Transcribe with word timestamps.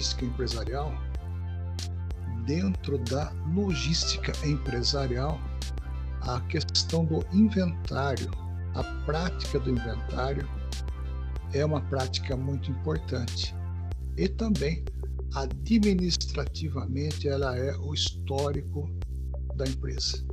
logística 0.00 0.24
empresarial, 0.24 0.94
dentro 2.46 2.96
da 3.04 3.30
logística 3.54 4.32
empresarial, 4.46 5.38
a 6.22 6.40
questão 6.42 7.04
do 7.04 7.22
inventário, 7.34 8.30
a 8.74 8.82
prática 9.04 9.60
do 9.60 9.70
inventário 9.70 10.48
é 11.52 11.62
uma 11.62 11.82
prática 11.82 12.34
muito 12.34 12.70
importante. 12.70 13.54
E 14.16 14.26
também 14.26 14.82
administrativamente 15.34 17.28
ela 17.28 17.54
é 17.58 17.76
o 17.76 17.92
histórico 17.92 18.90
da 19.54 19.66
empresa. 19.66 20.24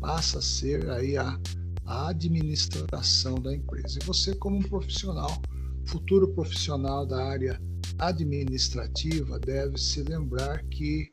Passa 0.00 0.38
a 0.38 0.42
ser 0.42 0.90
aí 0.90 1.16
a, 1.16 1.40
a 1.86 2.08
administração 2.08 3.36
da 3.36 3.54
empresa. 3.54 3.98
E 4.02 4.04
você 4.04 4.34
como 4.34 4.58
um 4.58 4.62
profissional, 4.62 5.40
futuro 5.86 6.28
profissional 6.34 7.06
da 7.06 7.24
área 7.24 7.58
administrativa, 7.98 9.38
deve 9.38 9.78
se 9.78 10.02
lembrar 10.02 10.62
que 10.64 11.12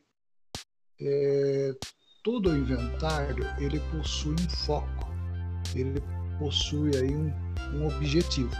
é, 1.00 1.74
todo 2.22 2.50
o 2.50 2.56
inventário 2.56 3.44
ele 3.58 3.80
possui 3.90 4.34
um 4.34 4.48
foco, 4.48 5.12
ele 5.74 6.00
possui 6.38 6.96
aí 6.96 7.14
um, 7.14 7.32
um 7.74 7.86
objetivo. 7.86 8.50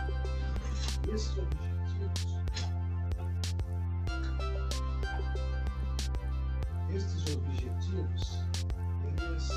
Esses 1.13 1.37
objetivos, 1.37 2.33
objetivos, 7.37 8.39
eles, 9.19 9.51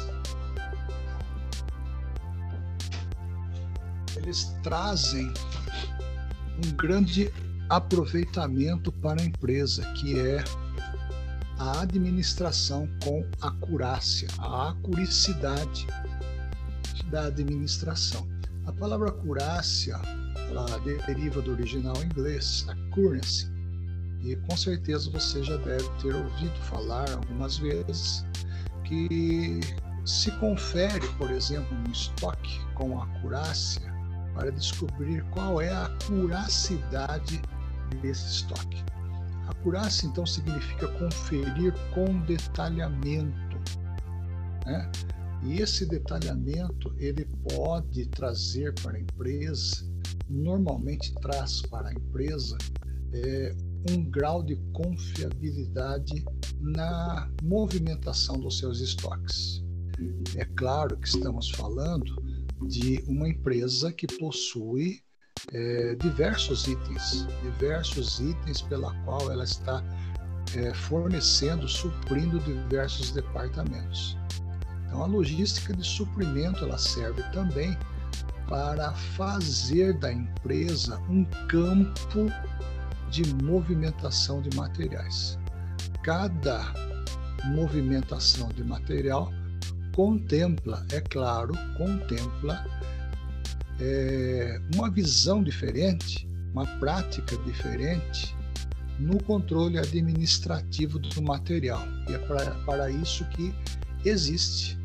eles 4.18 4.44
trazem 4.63 5.34
um 6.58 6.72
grande 6.76 7.32
aproveitamento 7.70 8.91
para 8.91 9.21
a 9.21 9.26
empresa, 9.26 9.84
que 9.94 10.20
é 10.20 10.44
a 11.58 11.82
administração 11.82 12.88
com 13.04 13.26
acurácia, 13.41 14.27
a 14.40 14.70
acuricidade 14.70 15.88
da 17.10 17.26
administração. 17.26 18.27
A 18.66 18.72
palavra 18.72 19.10
acurácia, 19.10 19.99
ela 20.49 20.66
deriva 21.05 21.41
do 21.41 21.52
original 21.52 21.96
inglês, 22.04 22.66
accuracy, 22.68 23.49
e 24.22 24.35
com 24.35 24.57
certeza 24.57 25.10
você 25.12 25.44
já 25.44 25.55
deve 25.57 25.88
ter 26.02 26.16
ouvido 26.16 26.55
falar 26.63 27.10
algumas 27.12 27.57
vezes 27.57 28.26
que 28.84 29.60
se 30.05 30.32
confere, 30.40 31.07
por 31.18 31.32
exemplo, 31.32 31.76
um 31.88 31.91
estoque 31.91 32.60
com 32.74 33.02
acurácia 33.02 33.94
para 34.34 34.52
descobrir 34.52 35.24
qual 35.32 35.62
é 35.62 35.70
a 35.70 35.85
acuracidade 35.85 37.41
desse 38.02 38.26
estoque. 38.28 38.84
Acurácia, 39.48 40.08
então, 40.08 40.26
significa 40.26 40.88
conferir 40.88 41.74
com 41.94 42.20
detalhamento. 42.22 43.58
Né? 44.66 44.91
E 45.44 45.62
esse 45.62 45.86
detalhamento 45.86 46.94
ele 46.98 47.26
pode 47.56 48.08
trazer 48.08 48.74
para 48.82 48.98
a 48.98 49.00
empresa, 49.00 49.86
normalmente 50.28 51.13
traz 51.16 51.62
para 51.62 51.90
a 51.90 51.94
empresa, 51.94 52.58
é, 53.13 53.56
um 53.91 54.04
grau 54.04 54.41
de 54.41 54.56
confiabilidade 54.74 56.26
na 56.60 57.30
movimentação 57.44 58.40
dos 58.40 58.58
seus 58.58 58.80
estoques. 58.80 59.63
É 60.36 60.46
claro 60.46 60.98
que 60.98 61.08
estamos 61.08 61.52
falando 61.52 62.22
de 62.68 63.04
uma 63.08 63.30
empresa 63.30 63.91
que 63.91 64.08
possui 64.08 65.04
é, 65.53 65.96
diversos 65.96 66.68
itens, 66.68 67.28
diversos 67.44 68.19
itens 68.19 68.62
pela 68.62 68.94
qual 69.03 69.31
ela 69.31 69.44
está 69.44 69.84
é, 70.56 70.74
fornecendo, 70.74 71.67
suprindo 71.67 72.39
diversos 72.39 73.11
departamentos. 73.11 74.17
Então, 74.85 75.03
a 75.03 75.06
logística 75.07 75.73
de 75.73 75.83
suprimento 75.83 76.63
ela 76.63 76.78
serve 76.78 77.22
também 77.31 77.78
para 78.47 78.91
fazer 78.94 79.97
da 79.97 80.11
empresa 80.11 81.00
um 81.09 81.25
campo 81.47 82.31
de 83.09 83.23
movimentação 83.44 84.41
de 84.41 84.56
materiais. 84.56 85.39
Cada 86.03 86.73
movimentação 87.45 88.50
de 88.50 88.63
material 88.63 89.31
contempla, 89.95 90.85
é 90.91 91.00
claro, 91.00 91.53
contempla 91.77 92.66
é, 93.80 94.59
uma 94.74 94.90
visão 94.90 95.44
diferente, 95.44 96.28
uma 96.53 96.66
prática 96.80 97.38
diferente 97.38 98.36
no 99.00 99.22
controle 99.24 99.78
administrativo 99.78 101.00
do 101.00 101.22
material. 101.22 101.81
E 102.09 102.13
é 102.13 102.18
pra, 102.19 102.52
para 102.66 102.90
isso 102.90 103.25
que 103.30 103.53
existe. 104.06 104.78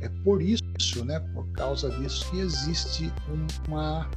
É 0.00 0.08
por 0.22 0.42
isso, 0.42 1.04
né, 1.04 1.18
por 1.34 1.46
causa 1.52 1.90
disso, 1.90 2.30
que 2.30 2.38
existe 2.38 3.12
uma 3.66 4.08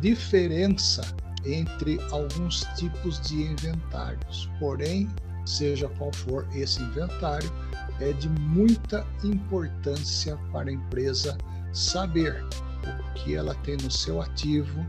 diferença 0.00 1.02
entre 1.44 2.00
alguns 2.10 2.64
tipos 2.76 3.20
de 3.20 3.42
inventários. 3.42 4.48
Porém, 4.58 5.08
seja 5.44 5.88
qual 5.98 6.12
for 6.12 6.46
esse 6.54 6.80
inventário, 6.80 7.50
é 8.00 8.12
de 8.12 8.28
muita 8.28 9.06
importância 9.22 10.36
para 10.52 10.70
a 10.70 10.72
empresa 10.72 11.36
saber 11.72 12.44
o 12.84 13.14
que 13.14 13.34
ela 13.34 13.54
tem 13.56 13.76
no 13.76 13.90
seu 13.90 14.20
ativo, 14.20 14.84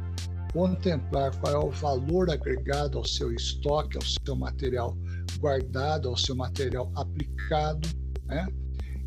contemplar 0.53 1.35
qual 1.39 1.53
é 1.53 1.57
o 1.57 1.69
valor 1.69 2.29
agregado 2.29 2.97
ao 2.97 3.05
seu 3.05 3.31
estoque, 3.33 3.97
ao 3.97 4.03
seu 4.03 4.35
material 4.35 4.97
guardado, 5.39 6.07
ao 6.07 6.17
seu 6.17 6.35
material 6.35 6.91
aplicado, 6.95 7.87
né? 8.25 8.47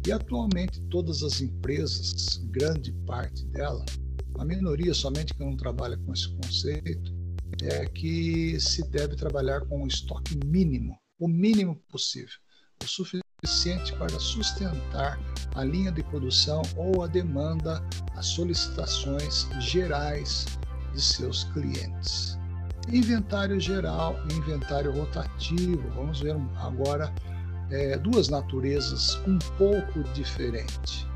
E 0.07 0.13
atualmente 0.13 0.81
todas 0.83 1.23
as 1.23 1.41
empresas, 1.41 2.39
grande 2.51 2.93
parte 3.07 3.45
dela, 3.47 3.85
a 4.39 4.45
minoria 4.45 4.95
somente 4.95 5.35
que 5.35 5.45
não 5.45 5.57
trabalha 5.57 5.97
com 5.99 6.13
esse 6.13 6.29
conceito, 6.29 7.13
é 7.63 7.87
que 7.87 8.59
se 8.61 8.89
deve 8.89 9.17
trabalhar 9.17 9.63
com 9.63 9.83
um 9.83 9.87
estoque 9.87 10.39
mínimo, 10.45 10.97
o 11.19 11.27
mínimo 11.27 11.77
possível, 11.91 12.37
o 12.83 12.87
suficiente 12.87 13.93
para 13.99 14.19
sustentar 14.21 15.19
a 15.55 15.65
linha 15.65 15.91
de 15.91 16.03
produção 16.03 16.63
ou 16.77 17.03
a 17.03 17.07
demanda, 17.07 17.83
as 18.17 18.27
solicitações 18.27 19.49
gerais 19.61 20.47
de 20.93 21.01
seus 21.01 21.45
clientes. 21.45 22.39
Inventário 22.91 23.61
geral 23.61 24.17
e 24.31 24.35
inventário 24.35 24.93
rotativo. 24.93 25.89
Vamos 25.95 26.21
ver 26.21 26.37
agora 26.57 27.13
é, 27.71 27.99
duas 27.99 28.29
naturezas 28.29 29.17
um 29.27 29.39
pouco 29.57 30.03
diferentes. 30.15 31.07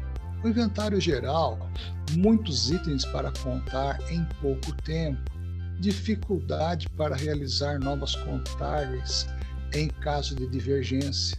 O 0.44 0.48
inventário 0.48 1.00
geral, 1.00 1.70
muitos 2.12 2.70
itens 2.70 3.04
para 3.06 3.32
contar 3.42 3.98
em 4.10 4.24
pouco 4.40 4.72
tempo, 4.82 5.30
dificuldade 5.78 6.88
para 6.90 7.16
realizar 7.16 7.78
novas 7.78 8.14
contagens 8.16 9.26
em 9.74 9.88
caso 9.88 10.34
de 10.34 10.46
divergência, 10.46 11.38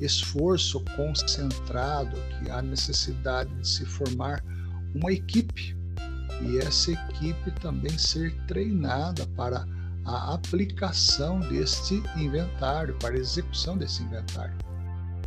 esforço 0.00 0.82
concentrado, 0.96 2.16
que 2.38 2.50
há 2.50 2.60
necessidade 2.60 3.54
de 3.54 3.66
se 3.66 3.84
formar 3.84 4.42
uma 4.94 5.12
equipe 5.12 5.76
e 6.42 6.58
essa 6.58 6.92
equipe 6.92 7.50
também 7.60 7.96
ser 7.96 8.34
treinada 8.46 9.26
para 9.28 9.66
a 10.04 10.34
aplicação 10.34 11.40
deste 11.40 12.02
inventário, 12.16 12.94
para 12.98 13.14
a 13.14 13.18
execução 13.18 13.76
desse 13.76 14.02
inventário. 14.02 14.54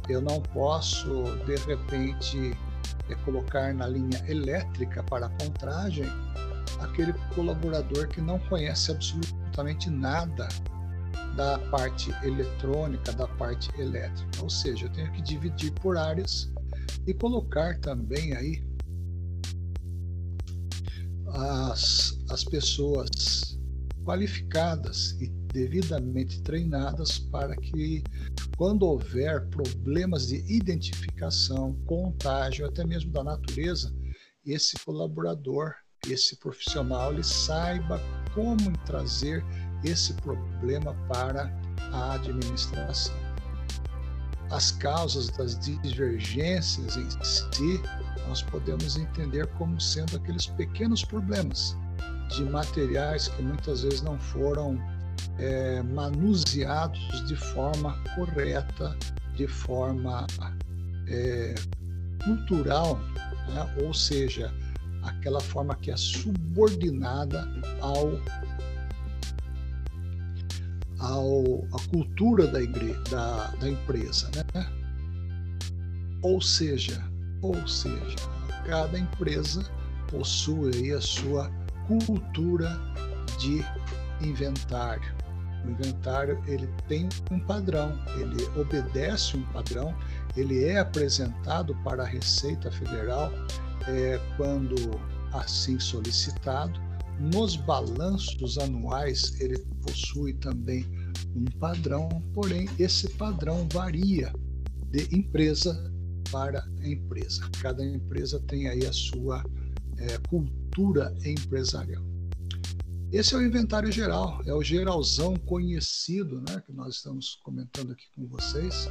Eu 0.07 0.21
não 0.21 0.41
posso, 0.41 1.23
de 1.45 1.55
repente, 1.67 2.57
é, 3.09 3.15
colocar 3.25 3.73
na 3.73 3.87
linha 3.87 4.23
elétrica 4.27 5.03
para 5.03 5.25
a 5.25 5.29
contragem 5.29 6.05
aquele 6.79 7.13
colaborador 7.35 8.07
que 8.07 8.21
não 8.21 8.39
conhece 8.39 8.91
absolutamente 8.91 9.89
nada 9.89 10.47
da 11.35 11.57
parte 11.69 12.11
eletrônica, 12.23 13.11
da 13.13 13.27
parte 13.27 13.69
elétrica. 13.79 14.41
Ou 14.41 14.49
seja, 14.49 14.85
eu 14.85 14.91
tenho 14.91 15.11
que 15.11 15.21
dividir 15.21 15.71
por 15.73 15.97
áreas 15.97 16.51
e 17.07 17.13
colocar 17.13 17.79
também 17.79 18.35
aí 18.35 18.63
as, 21.27 22.17
as 22.29 22.43
pessoas 22.43 23.57
qualificadas 24.03 25.11
e 25.21 25.27
devidamente 25.53 26.41
treinadas 26.41 27.19
para 27.19 27.55
que, 27.55 28.03
quando 28.57 28.83
houver 28.83 29.47
problemas 29.49 30.27
de 30.27 30.37
identificação, 30.51 31.75
contágio, 31.85 32.65
até 32.65 32.85
mesmo 32.85 33.11
da 33.11 33.23
natureza, 33.23 33.93
esse 34.45 34.77
colaborador, 34.85 35.75
esse 36.07 36.37
profissional, 36.37 37.13
ele 37.13 37.23
saiba 37.23 38.01
como 38.33 38.71
trazer 38.85 39.43
esse 39.83 40.13
problema 40.13 40.93
para 41.07 41.51
a 41.91 42.13
administração. 42.13 43.15
As 44.51 44.71
causas 44.71 45.29
das 45.29 45.59
divergências 45.59 46.97
em 46.97 47.09
si, 47.23 47.81
nós 48.27 48.41
podemos 48.41 48.97
entender 48.97 49.45
como 49.57 49.79
sendo 49.79 50.17
aqueles 50.17 50.47
pequenos 50.47 51.03
problemas 51.03 51.75
de 52.29 52.43
materiais 52.45 53.27
que 53.27 53.41
muitas 53.41 53.83
vezes 53.83 54.01
não 54.01 54.19
foram 54.19 54.79
é, 55.37 55.81
manuseados 55.83 57.27
de 57.27 57.35
forma 57.35 57.97
correta, 58.15 58.97
de 59.35 59.47
forma 59.47 60.25
é, 61.07 61.55
cultural, 62.23 62.99
né? 63.49 63.75
ou 63.83 63.93
seja, 63.93 64.53
aquela 65.03 65.39
forma 65.39 65.75
que 65.75 65.91
é 65.91 65.97
subordinada 65.97 67.47
ao 67.81 68.11
ao, 70.99 71.65
à 71.73 71.89
cultura 71.89 72.47
da, 72.47 72.59
da, 73.09 73.47
da 73.59 73.69
empresa, 73.69 74.29
né? 74.53 74.65
Ou 76.21 76.41
seja, 76.41 77.01
ou 77.41 77.67
seja, 77.67 78.15
cada 78.65 78.97
empresa 78.97 79.63
possui 80.09 80.93
a 80.93 81.01
sua 81.01 81.49
cultura 81.87 82.77
de 83.39 83.63
inventário. 84.21 85.17
O 85.65 85.71
inventário 85.71 86.41
ele 86.47 86.67
tem 86.87 87.07
um 87.31 87.39
padrão, 87.39 87.97
ele 88.17 88.43
obedece 88.59 89.37
um 89.37 89.43
padrão, 89.51 89.95
ele 90.35 90.65
é 90.65 90.79
apresentado 90.79 91.75
para 91.83 92.03
a 92.03 92.05
Receita 92.05 92.71
Federal 92.71 93.31
é, 93.87 94.19
quando 94.37 94.75
assim 95.33 95.79
solicitado. 95.79 96.79
Nos 97.19 97.57
balanços 97.57 98.57
anuais 98.57 99.39
ele 99.41 99.59
possui 99.81 100.33
também 100.35 100.85
um 101.35 101.45
padrão, 101.59 102.07
porém 102.33 102.67
esse 102.79 103.09
padrão 103.09 103.67
varia 103.71 104.33
de 104.91 105.15
empresa 105.15 105.91
para 106.31 106.65
empresa. 106.81 107.49
Cada 107.61 107.85
empresa 107.85 108.39
tem 108.47 108.67
aí 108.69 108.85
a 108.85 108.93
sua 108.93 109.43
é, 109.97 110.17
cultura 110.29 111.13
empresarial. 111.25 112.03
Esse 113.11 113.33
é 113.33 113.37
o 113.37 113.41
inventário 113.41 113.91
geral, 113.91 114.39
é 114.45 114.53
o 114.53 114.61
geralzão 114.61 115.35
conhecido, 115.35 116.41
né, 116.41 116.61
que 116.63 116.71
nós 116.71 116.95
estamos 116.95 117.39
comentando 117.43 117.91
aqui 117.91 118.05
com 118.15 118.27
vocês, 118.27 118.87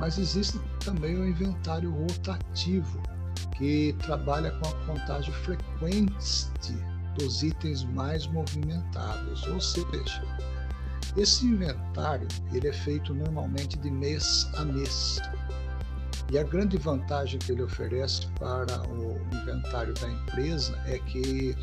mas 0.00 0.18
existe 0.18 0.58
também 0.82 1.14
o 1.14 1.28
inventário 1.28 1.90
rotativo, 1.90 3.02
que 3.58 3.94
trabalha 3.98 4.50
com 4.52 4.66
a 4.66 4.86
contagem 4.86 5.32
frequente 5.34 6.48
dos 7.18 7.42
itens 7.42 7.84
mais 7.84 8.26
movimentados, 8.26 9.46
ou 9.46 9.60
seja, 9.60 10.22
esse 11.16 11.46
inventário 11.46 12.28
ele 12.52 12.68
é 12.68 12.72
feito 12.72 13.12
normalmente 13.14 13.78
de 13.78 13.90
mês 13.90 14.48
a 14.56 14.64
mês. 14.64 15.20
E 16.30 16.38
a 16.38 16.44
grande 16.44 16.78
vantagem 16.78 17.40
que 17.40 17.50
ele 17.50 17.62
oferece 17.62 18.26
para 18.38 18.80
o 18.88 19.20
inventário 19.32 19.92
da 19.94 20.08
empresa 20.08 20.80
é 20.86 20.98
que 20.98 21.56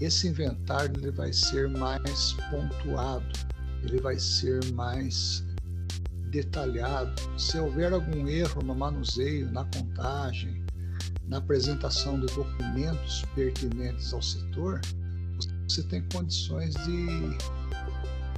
esse 0.00 0.28
inventário 0.28 0.98
ele 0.98 1.12
vai 1.12 1.32
ser 1.32 1.68
mais 1.68 2.32
pontuado, 2.50 3.38
ele 3.84 4.00
vai 4.00 4.18
ser 4.18 4.64
mais 4.72 5.44
detalhado. 6.30 7.12
Se 7.38 7.58
houver 7.58 7.92
algum 7.92 8.26
erro 8.26 8.62
no 8.64 8.74
manuseio, 8.74 9.50
na 9.52 9.64
contagem, 9.64 10.59
na 11.30 11.38
apresentação 11.38 12.18
de 12.20 12.26
documentos 12.34 13.24
pertinentes 13.34 14.12
ao 14.12 14.20
setor, 14.20 14.80
você 15.68 15.82
tem 15.84 16.02
condições 16.12 16.74
de 16.74 17.38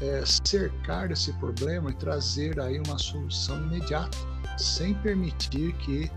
é, 0.02 0.22
cercar 0.44 1.10
esse 1.10 1.32
problema 1.34 1.90
e 1.90 1.94
trazer 1.94 2.60
aí 2.60 2.78
uma 2.86 2.98
solução 2.98 3.56
imediata, 3.66 4.16
sem 4.58 4.94
permitir 4.96 5.72
que 5.78 6.10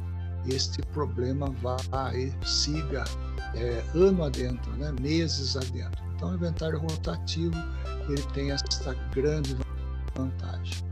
este 0.47 0.81
problema 0.93 1.49
vá 1.61 1.77
e 2.13 2.31
siga 2.45 3.05
é, 3.55 3.83
ano 3.95 4.23
adentro, 4.25 4.69
né, 4.73 4.93
meses 4.99 5.55
adentro. 5.55 6.03
Então, 6.15 6.31
o 6.31 6.35
inventário 6.35 6.77
rotativo 6.77 7.55
ele 8.09 8.21
tem 8.33 8.51
essa 8.51 8.93
grande 9.13 9.55
vantagem. 10.13 10.85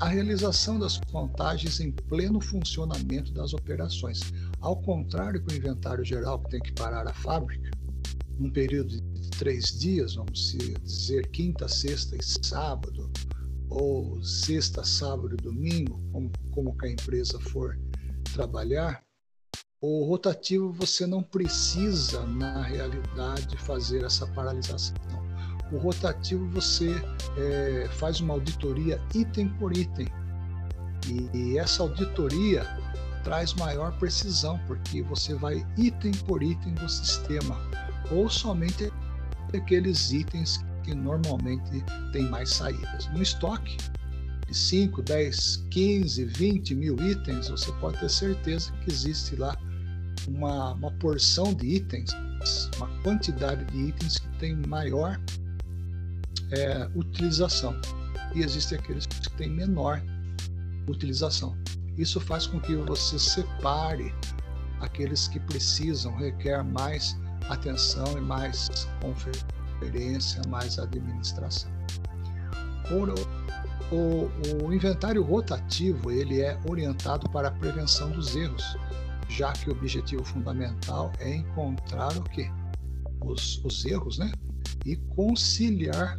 A 0.00 0.08
realização 0.08 0.78
das 0.78 0.98
contagens 1.12 1.80
em 1.80 1.90
pleno 1.92 2.40
funcionamento 2.40 3.32
das 3.32 3.54
operações. 3.54 4.20
Ao 4.64 4.74
contrário 4.76 5.44
que 5.44 5.54
o 5.54 5.56
inventário 5.58 6.02
geral, 6.02 6.42
que 6.42 6.52
tem 6.52 6.60
que 6.60 6.72
parar 6.72 7.06
a 7.06 7.12
fábrica, 7.12 7.70
num 8.38 8.50
período 8.50 8.98
de 8.98 9.30
três 9.32 9.78
dias, 9.78 10.14
vamos 10.14 10.56
dizer 10.82 11.28
quinta, 11.32 11.68
sexta 11.68 12.16
e 12.16 12.22
sábado, 12.22 13.12
ou 13.68 14.22
sexta, 14.22 14.82
sábado 14.82 15.34
e 15.34 15.42
domingo, 15.42 16.00
como, 16.10 16.32
como 16.50 16.78
que 16.78 16.86
a 16.86 16.90
empresa 16.90 17.38
for 17.40 17.78
trabalhar, 18.32 19.04
o 19.82 20.06
rotativo 20.06 20.72
você 20.72 21.06
não 21.06 21.22
precisa, 21.22 22.26
na 22.26 22.62
realidade, 22.62 23.58
fazer 23.58 24.02
essa 24.02 24.26
paralisação. 24.28 24.96
O 25.72 25.76
rotativo 25.76 26.48
você 26.48 26.90
é, 27.36 27.86
faz 27.90 28.18
uma 28.18 28.32
auditoria 28.32 28.98
item 29.14 29.50
por 29.58 29.76
item. 29.76 30.06
E, 31.06 31.36
e 31.36 31.58
essa 31.58 31.82
auditoria 31.82 32.66
traz 33.24 33.54
maior 33.54 33.92
precisão, 33.98 34.60
porque 34.66 35.02
você 35.02 35.34
vai 35.34 35.66
item 35.76 36.12
por 36.26 36.42
item 36.42 36.74
do 36.74 36.88
sistema, 36.88 37.58
ou 38.10 38.28
somente 38.28 38.92
aqueles 39.54 40.12
itens 40.12 40.64
que 40.82 40.94
normalmente 40.94 41.82
têm 42.12 42.28
mais 42.28 42.50
saídas. 42.50 43.06
No 43.12 43.22
estoque, 43.22 43.76
de 44.46 44.54
5, 44.54 45.02
10, 45.02 45.64
15, 45.70 46.24
20 46.24 46.74
mil 46.74 46.96
itens, 47.00 47.48
você 47.48 47.72
pode 47.72 47.98
ter 47.98 48.10
certeza 48.10 48.72
que 48.84 48.90
existe 48.90 49.36
lá 49.36 49.56
uma, 50.28 50.72
uma 50.74 50.90
porção 50.92 51.54
de 51.54 51.66
itens, 51.66 52.10
uma 52.76 52.88
quantidade 53.02 53.64
de 53.66 53.88
itens 53.88 54.18
que 54.18 54.28
tem 54.38 54.56
maior 54.66 55.18
é, 56.50 56.88
utilização. 56.94 57.74
E 58.34 58.40
existem 58.42 58.78
aqueles 58.78 59.06
que 59.06 59.30
têm 59.30 59.50
menor 59.50 60.02
utilização. 60.88 61.56
Isso 61.96 62.20
faz 62.20 62.46
com 62.46 62.60
que 62.60 62.74
você 62.74 63.18
separe 63.18 64.14
aqueles 64.80 65.28
que 65.28 65.38
precisam, 65.40 66.14
requer 66.16 66.62
mais 66.62 67.16
atenção 67.48 68.18
e 68.18 68.20
mais 68.20 68.88
conferência, 69.00 70.42
mais 70.48 70.78
administração. 70.78 71.70
O, 72.90 73.94
o, 73.94 74.66
o 74.66 74.72
inventário 74.72 75.22
rotativo 75.22 76.10
ele 76.10 76.40
é 76.40 76.58
orientado 76.68 77.28
para 77.30 77.48
a 77.48 77.50
prevenção 77.50 78.10
dos 78.10 78.34
erros 78.34 78.76
já 79.28 79.52
que 79.52 79.68
o 79.68 79.72
objetivo 79.72 80.24
fundamental 80.24 81.12
é 81.18 81.36
encontrar 81.36 82.16
o 82.16 82.22
quê? 82.24 82.50
Os, 83.24 83.62
os 83.64 83.84
erros, 83.84 84.18
né? 84.18 84.30
E 84.84 84.96
conciliar 84.96 86.18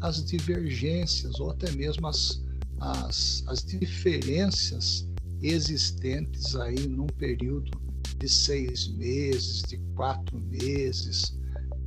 as 0.00 0.24
divergências 0.24 1.38
ou 1.38 1.50
até 1.50 1.70
mesmo 1.72 2.06
as, 2.06 2.41
as, 2.82 3.44
as 3.46 3.64
diferenças 3.64 5.08
existentes 5.40 6.56
aí 6.56 6.86
num 6.88 7.06
período 7.06 7.70
de 8.18 8.28
seis 8.28 8.88
meses, 8.88 9.62
de 9.62 9.78
quatro 9.94 10.38
meses, 10.38 11.38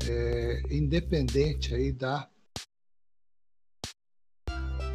é, 0.07 0.61
independente 0.69 1.73
aí 1.73 1.91
da 1.91 2.27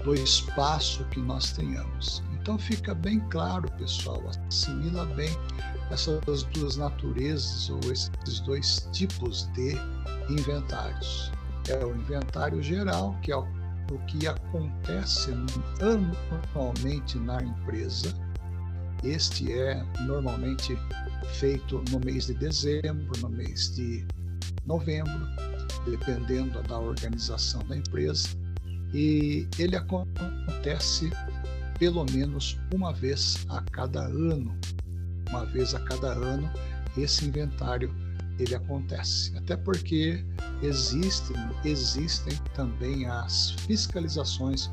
do 0.05 0.15
espaço 0.15 1.05
que 1.11 1.21
nós 1.21 1.53
tenhamos. 1.53 2.23
Então 2.41 2.59
fica 2.59 2.95
bem 2.95 3.21
claro, 3.29 3.71
pessoal, 3.73 4.23
assimila 4.49 5.05
bem 5.15 5.29
essas 5.91 6.43
duas 6.55 6.77
naturezas 6.77 7.69
ou 7.69 7.81
esses 7.93 8.41
dois 8.47 8.89
tipos 8.93 9.47
de 9.53 9.75
inventários. 10.31 11.31
É 11.69 11.85
o 11.85 11.95
inventário 11.95 12.63
geral, 12.63 13.15
que 13.21 13.31
é 13.31 13.37
o, 13.37 13.47
o 13.91 13.99
que 14.07 14.27
acontece 14.27 15.31
anualmente 15.81 17.19
na 17.19 17.43
empresa. 17.43 18.15
Este 19.03 19.53
é 19.53 19.83
normalmente 20.07 20.77
feito 21.39 21.83
no 21.91 22.01
mês 22.01 22.27
de 22.27 22.35
dezembro, 22.35 23.19
no 23.21 23.29
mês 23.29 23.75
de 23.75 24.07
novembro, 24.67 25.27
dependendo 25.85 26.63
da 26.63 26.79
organização 26.79 27.63
da 27.67 27.77
empresa. 27.77 28.29
E 28.93 29.49
ele 29.59 29.77
acontece 29.77 31.11
pelo 31.79 32.05
menos 32.13 32.59
uma 32.75 32.93
vez 32.93 33.45
a 33.49 33.63
cada 33.73 34.03
ano. 34.03 34.55
Uma 35.31 35.47
vez 35.47 35.75
a 35.75 35.81
cada 35.81 36.13
ano, 36.13 36.51
esse 36.97 37.25
inventário 37.25 37.95
ele 38.43 38.55
acontece. 38.55 39.37
Até 39.37 39.57
porque 39.57 40.25
existem, 40.63 41.37
existem 41.65 42.37
também 42.55 43.07
as 43.07 43.53
fiscalizações 43.53 44.71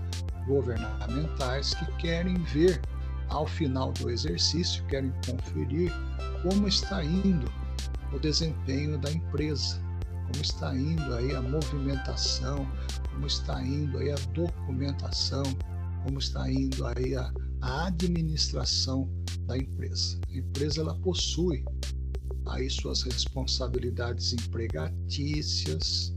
governamentais 0.48 1.74
que 1.74 1.86
querem 1.98 2.36
ver 2.44 2.82
ao 3.30 3.46
final 3.46 3.92
do 3.94 4.10
exercício, 4.10 4.86
querem 4.86 5.14
conferir 5.26 5.92
como 6.42 6.68
está 6.68 7.04
indo 7.04 7.52
o 8.14 8.20
desempenho 8.20 8.98
da 8.98 9.12
empresa, 9.12 9.82
como 10.28 10.42
está 10.42 10.76
indo 10.76 11.14
aí 11.14 11.36
a 11.36 11.42
movimentação, 11.42 12.66
como 13.12 13.28
está 13.28 13.62
indo 13.62 13.98
aí 13.98 14.12
a 14.12 14.16
documentação, 14.34 15.44
como 16.06 16.20
está 16.20 16.50
indo 16.50 16.86
aí 16.86 17.16
a, 17.16 17.32
a 17.62 17.88
administração 17.88 19.10
da 19.46 19.58
empresa. 19.58 20.20
A 20.30 20.38
empresa 20.38 20.82
ela 20.82 20.96
possui 21.00 21.66
aí 22.50 22.70
suas 22.70 23.02
responsabilidades 23.04 24.34
empregatícias, 24.34 26.16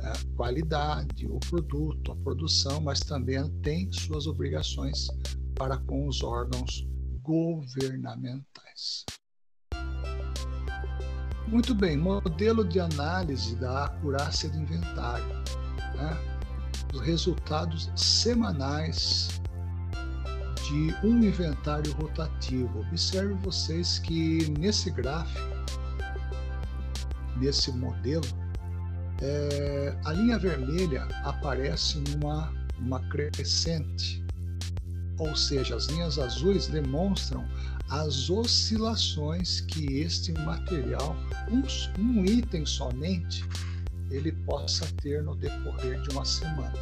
a 0.00 0.12
qualidade, 0.36 1.26
o 1.26 1.38
produto, 1.40 2.12
a 2.12 2.16
produção, 2.16 2.80
mas 2.80 3.00
também 3.00 3.48
tem 3.62 3.90
suas 3.92 4.26
obrigações 4.26 5.08
para 5.54 5.76
com 5.78 6.06
os 6.06 6.22
órgãos 6.22 6.86
governamentais. 7.22 9.04
Muito 11.48 11.74
bem, 11.74 11.96
modelo 11.96 12.62
de 12.62 12.78
análise 12.78 13.56
da 13.56 13.86
acurácia 13.86 14.50
de 14.50 14.58
inventário. 14.58 15.26
Né? 15.94 16.16
Os 16.92 17.00
resultados 17.00 17.90
semanais 17.96 19.40
de 20.68 20.94
um 21.02 21.22
inventário 21.22 21.90
rotativo. 21.92 22.80
Observe 22.80 23.32
vocês 23.42 23.98
que 23.98 24.50
nesse 24.58 24.90
gráfico, 24.90 25.57
nesse 27.38 27.70
modelo, 27.72 28.26
é, 29.20 29.96
a 30.04 30.12
linha 30.12 30.38
vermelha 30.38 31.04
aparece 31.24 31.98
numa 32.10 32.52
uma 32.78 33.00
crescente, 33.08 34.24
ou 35.18 35.34
seja, 35.34 35.74
as 35.74 35.86
linhas 35.86 36.18
azuis 36.18 36.68
demonstram 36.68 37.44
as 37.90 38.30
oscilações 38.30 39.62
que 39.62 40.00
este 40.00 40.32
material, 40.32 41.16
um, 41.50 41.62
um 42.00 42.24
item 42.24 42.64
somente, 42.64 43.44
ele 44.10 44.32
possa 44.32 44.86
ter 45.02 45.22
no 45.22 45.34
decorrer 45.34 46.00
de 46.02 46.10
uma 46.10 46.24
semana. 46.24 46.74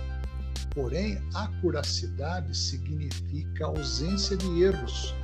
Porém, 0.74 1.18
acuracidade 1.34 2.56
significa 2.56 3.66
ausência 3.66 4.36
de 4.36 4.62
erros. 4.62 5.14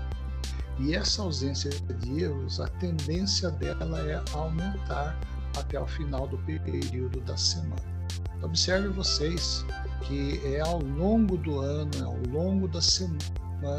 E 0.78 0.94
essa 0.94 1.22
ausência 1.22 1.70
de 1.70 2.24
erros, 2.24 2.60
a 2.60 2.66
tendência 2.68 3.50
dela 3.50 4.00
é 4.00 4.22
aumentar 4.32 5.18
até 5.56 5.78
o 5.78 5.86
final 5.86 6.26
do 6.26 6.38
período 6.38 7.20
da 7.20 7.36
semana. 7.36 7.92
Observe 8.42 8.88
vocês 8.88 9.64
que 10.02 10.40
é 10.44 10.60
ao 10.60 10.80
longo 10.80 11.36
do 11.36 11.60
ano, 11.60 11.90
é 11.98 12.02
ao 12.02 12.18
longo 12.28 12.66
da 12.66 12.80
semana, 12.80 13.22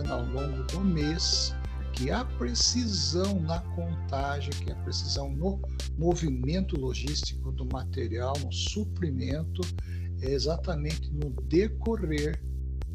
ao 0.09 0.25
longo 0.25 0.63
do 0.63 0.79
mês, 0.79 1.53
que 1.91 2.09
a 2.09 2.23
precisão 2.23 3.39
na 3.41 3.59
contagem, 3.59 4.51
que 4.51 4.71
a 4.71 4.75
precisão 4.77 5.29
no 5.29 5.59
movimento 5.97 6.79
logístico 6.79 7.51
do 7.51 7.65
material, 7.65 8.33
no 8.43 8.51
suprimento, 8.51 9.61
é 10.21 10.31
exatamente 10.31 11.11
no 11.11 11.29
decorrer 11.43 12.41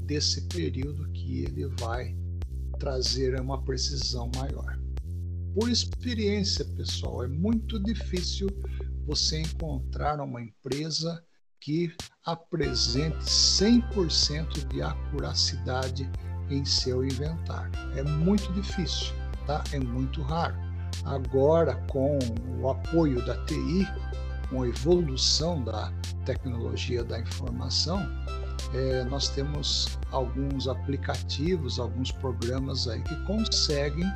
desse 0.06 0.42
período 0.48 1.08
que 1.10 1.44
ele 1.44 1.66
vai 1.78 2.16
trazer 2.78 3.40
uma 3.40 3.62
precisão 3.62 4.30
maior. 4.36 4.78
Por 5.54 5.68
experiência, 5.68 6.64
pessoal, 6.64 7.24
é 7.24 7.28
muito 7.28 7.82
difícil 7.82 8.48
você 9.06 9.40
encontrar 9.40 10.20
uma 10.20 10.40
empresa 10.40 11.24
que 11.60 11.92
apresente 12.24 13.16
100% 13.18 14.68
de 14.68 14.82
acuracidade 14.82 16.08
em 16.50 16.64
seu 16.64 17.04
inventário. 17.04 17.72
É 17.96 18.02
muito 18.02 18.52
difícil, 18.52 19.14
tá? 19.46 19.64
É 19.72 19.80
muito 19.80 20.22
raro. 20.22 20.56
Agora, 21.04 21.74
com 21.90 22.18
o 22.60 22.70
apoio 22.70 23.24
da 23.24 23.44
TI, 23.44 23.86
com 24.48 24.62
a 24.62 24.68
evolução 24.68 25.62
da 25.62 25.92
tecnologia 26.24 27.02
da 27.02 27.18
informação, 27.18 28.00
é, 28.74 29.04
nós 29.04 29.28
temos 29.28 29.98
alguns 30.10 30.68
aplicativos, 30.68 31.78
alguns 31.78 32.10
programas 32.10 32.86
aí 32.88 33.00
que 33.02 33.16
conseguem 33.24 34.10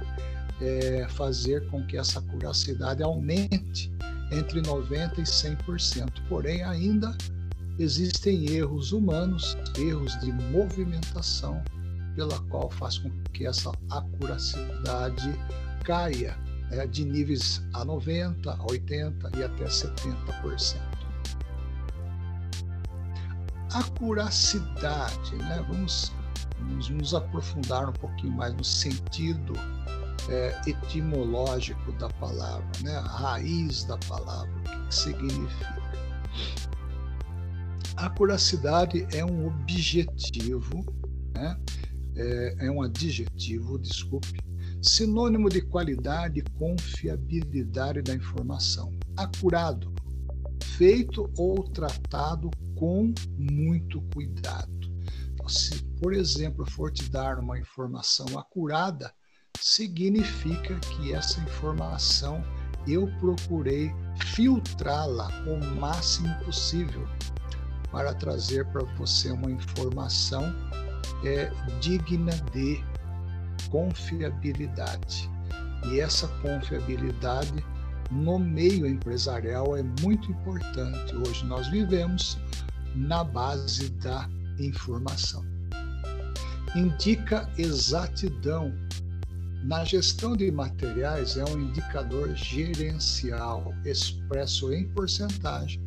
é, 0.61 1.07
fazer 1.09 1.69
com 1.69 1.85
que 1.87 1.97
essa 1.97 2.21
curacidade 2.21 3.03
aumente 3.03 3.91
entre 4.31 4.61
90% 4.63 5.19
e 5.19 5.23
100%. 5.23 6.09
Porém, 6.29 6.63
ainda 6.63 7.17
existem 7.79 8.51
erros 8.51 8.93
humanos, 8.93 9.57
erros 9.79 10.19
de 10.21 10.33
movimentação, 10.33 11.63
pela 12.15 12.39
qual 12.51 12.71
faz 12.71 12.99
com 12.99 13.11
que 13.33 13.47
essa 13.47 13.73
acuracidade 13.91 15.33
caia 15.85 16.37
é, 16.71 16.87
de 16.87 17.05
níveis 17.05 17.63
a 17.75 17.85
90%, 17.85 18.47
a 18.47 18.59
80% 18.59 19.37
e 19.37 19.43
até 19.43 19.65
70%. 19.65 20.92
Acuracidade, 23.75 25.35
né? 25.37 25.65
vamos, 25.69 26.13
vamos 26.59 26.89
nos 26.91 27.15
aprofundar 27.15 27.89
um 27.89 27.93
pouquinho 27.93 28.33
mais 28.33 28.55
no 28.55 28.65
sentido 28.65 29.55
é, 30.29 30.61
etimológico 30.67 31.93
da 31.93 32.09
palavra, 32.09 32.67
né? 32.83 32.97
a 32.97 33.03
raiz 33.03 33.85
da 33.85 33.97
palavra, 33.99 34.53
o 34.59 34.89
que, 34.89 34.95
significa. 34.95 35.83
A 37.97 38.11
curacidade 38.11 39.07
é 39.13 39.25
um 39.25 39.47
objetivo, 39.47 40.85
né? 41.35 41.59
é, 42.17 42.67
é 42.67 42.71
um 42.71 42.83
adjetivo, 42.83 43.79
desculpe, 43.79 44.41
sinônimo 44.83 45.49
de 45.49 45.63
qualidade 45.63 46.41
e 46.41 46.59
confiabilidade 46.59 48.03
da 48.03 48.15
informação. 48.15 48.93
Acurado, 49.17 49.93
feito 50.63 51.31
ou 51.37 51.63
tratado 51.65 52.51
com 52.83 53.15
muito 53.39 54.03
cuidado. 54.13 54.91
Então, 55.33 55.49
se, 55.49 55.85
por 56.01 56.13
exemplo, 56.13 56.69
for 56.69 56.91
te 56.91 57.09
dar 57.09 57.39
uma 57.39 57.57
informação 57.57 58.27
acurada, 58.37 59.15
significa 59.57 60.75
que 60.81 61.15
essa 61.15 61.41
informação 61.43 62.43
eu 62.89 63.07
procurei 63.21 63.93
filtrá-la 64.35 65.29
o 65.47 65.65
máximo 65.77 66.35
possível 66.45 67.07
para 67.93 68.13
trazer 68.15 68.67
para 68.73 68.83
você 68.97 69.31
uma 69.31 69.53
informação 69.53 70.53
é, 71.25 71.53
digna 71.79 72.33
de 72.53 72.83
confiabilidade. 73.71 75.31
E 75.87 76.01
essa 76.01 76.27
confiabilidade 76.41 77.65
no 78.11 78.41
meio 78.41 78.89
empresarial 78.89 79.77
é 79.77 79.85
muito 80.01 80.33
importante. 80.33 81.15
Hoje 81.15 81.47
nós 81.47 81.69
vivemos 81.69 82.39
na 82.95 83.25
base 83.25 83.91
da 83.91 84.29
informação. 84.59 85.45
Indica 86.75 87.49
exatidão 87.59 88.73
na 89.65 89.85
gestão 89.85 90.37
de 90.37 90.51
materiais 90.51 91.37
é 91.37 91.45
um 91.45 91.61
indicador 91.61 92.35
gerencial 92.35 93.73
expresso 93.85 94.73
em 94.73 94.89
porcentagem 94.89 95.81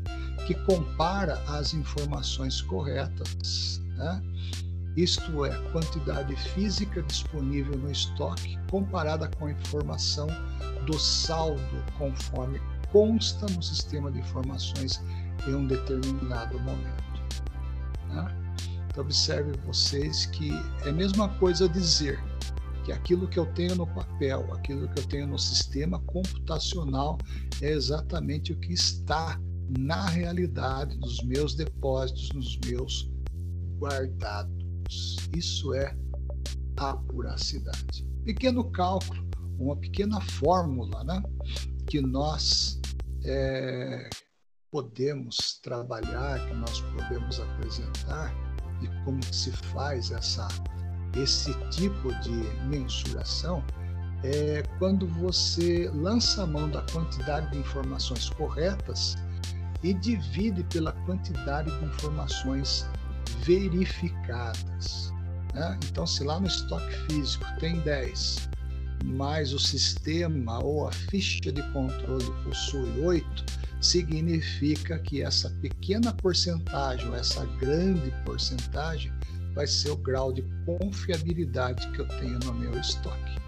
que 0.47 0.53
compara 0.53 1.41
as 1.47 1.73
informações 1.73 2.61
corretas, 2.61 3.81
né? 3.97 4.21
isto 4.95 5.43
é, 5.43 5.49
quantidade 5.71 6.33
física 6.53 7.01
disponível 7.01 7.77
no 7.77 7.91
estoque 7.91 8.57
comparada 8.69 9.29
com 9.37 9.47
a 9.47 9.51
informação 9.51 10.27
do 10.85 10.97
saldo 10.97 11.83
conforme 11.97 12.61
consta 12.91 13.45
no 13.47 13.61
sistema 13.61 14.09
de 14.09 14.19
informações 14.19 15.03
em 15.47 15.55
um 15.55 15.67
determinado 15.67 16.59
momento. 16.59 17.03
Né? 18.09 18.45
Então, 18.89 19.03
observe 19.03 19.51
vocês 19.65 20.25
que 20.27 20.51
é 20.85 20.89
a 20.89 20.93
mesma 20.93 21.29
coisa 21.37 21.67
dizer 21.67 22.23
que 22.85 22.91
aquilo 22.91 23.27
que 23.27 23.39
eu 23.39 23.45
tenho 23.53 23.75
no 23.75 23.87
papel, 23.87 24.47
aquilo 24.53 24.87
que 24.89 25.01
eu 25.01 25.07
tenho 25.07 25.27
no 25.27 25.39
sistema 25.39 25.99
computacional 26.01 27.17
é 27.61 27.71
exatamente 27.71 28.53
o 28.53 28.59
que 28.59 28.73
está 28.73 29.39
na 29.77 30.05
realidade 30.05 30.97
dos 30.97 31.23
meus 31.23 31.55
depósitos, 31.55 32.29
nos 32.33 32.59
meus 32.65 33.09
guardados. 33.79 34.53
Isso 35.35 35.73
é 35.73 35.95
apuracidade. 36.77 38.05
Pequeno 38.23 38.63
cálculo, 38.71 39.27
uma 39.57 39.75
pequena 39.75 40.21
fórmula 40.21 41.03
né, 41.03 41.23
que 41.87 42.01
nós 42.01 42.79
é, 43.23 44.09
podemos 44.75 45.57
trabalhar, 45.63 46.37
que 46.49 46.53
nós 46.53 46.81
podemos 46.81 47.39
apresentar 47.39 48.35
de 48.81 48.89
como 49.05 49.23
se 49.23 49.49
faz 49.51 50.11
essa 50.11 50.49
esse 51.15 51.53
tipo 51.69 52.13
de 52.15 52.33
mensuração 52.67 53.63
é 54.21 54.63
quando 54.77 55.07
você 55.07 55.89
lança 55.93 56.43
a 56.43 56.45
mão 56.45 56.69
da 56.69 56.81
quantidade 56.91 57.49
de 57.51 57.59
informações 57.59 58.29
corretas 58.31 59.15
e 59.81 59.93
divide 59.93 60.61
pela 60.65 60.91
quantidade 61.05 61.71
de 61.79 61.85
informações 61.85 62.85
verificadas. 63.45 65.13
Né? 65.53 65.79
Então, 65.85 66.05
se 66.05 66.21
lá 66.25 66.37
no 66.37 66.47
estoque 66.47 66.97
físico 67.07 67.45
tem 67.61 67.79
10, 67.79 68.49
mas 69.05 69.53
o 69.53 69.59
sistema 69.59 70.61
ou 70.61 70.85
a 70.85 70.91
ficha 70.91 71.49
de 71.49 71.63
controle 71.71 72.25
possui 72.43 72.99
8, 72.99 73.64
significa 73.85 74.97
que 74.99 75.21
essa 75.21 75.49
pequena 75.61 76.11
porcentagem, 76.13 77.07
ou 77.07 77.15
essa 77.15 77.45
grande 77.59 78.11
porcentagem, 78.25 79.13
vai 79.53 79.67
ser 79.67 79.91
o 79.91 79.97
grau 79.97 80.33
de 80.33 80.43
confiabilidade 80.65 81.87
que 81.91 81.99
eu 81.99 82.07
tenho 82.19 82.39
no 82.39 82.53
meu 82.53 82.77
estoque. 82.79 83.39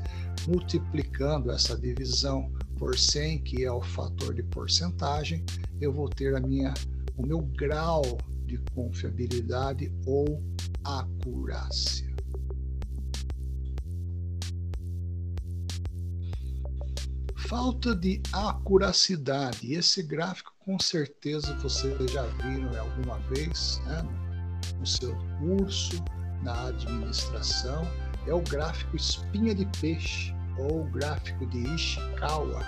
multiplicando 0.48 1.52
essa 1.52 1.78
divisão 1.78 2.52
por 2.78 2.98
100, 2.98 3.44
que 3.44 3.64
é 3.64 3.72
o 3.72 3.82
fator 3.82 4.34
de 4.34 4.44
porcentagem, 4.44 5.46
eu 5.80 5.92
vou 5.92 6.10
ter 6.10 6.36
a 6.36 6.40
minha, 6.40 6.74
o 7.16 7.26
meu 7.26 7.42
grau 7.42 8.02
de 8.46 8.58
confiabilidade 8.74 9.92
ou 10.06 10.44
acurácia. 10.84 12.14
Falta 17.36 17.96
de 17.96 18.22
acuracidade. 18.32 19.74
Esse 19.74 20.02
gráfico 20.02 20.53
com 20.66 20.80
certeza 20.80 21.54
vocês 21.58 22.12
já 22.12 22.24
viram 22.24 22.80
alguma 22.80 23.20
vez 23.30 23.82
né, 23.86 24.02
no 24.80 24.86
seu 24.86 25.16
curso, 25.40 26.04
na 26.42 26.68
administração, 26.68 27.86
é 28.28 28.34
o 28.34 28.42
gráfico 28.42 28.96
espinha 28.96 29.54
de 29.54 29.66
peixe 29.80 30.34
ou 30.58 30.86
gráfico 30.86 31.46
de 31.48 31.60
Ishikawa, 31.60 32.62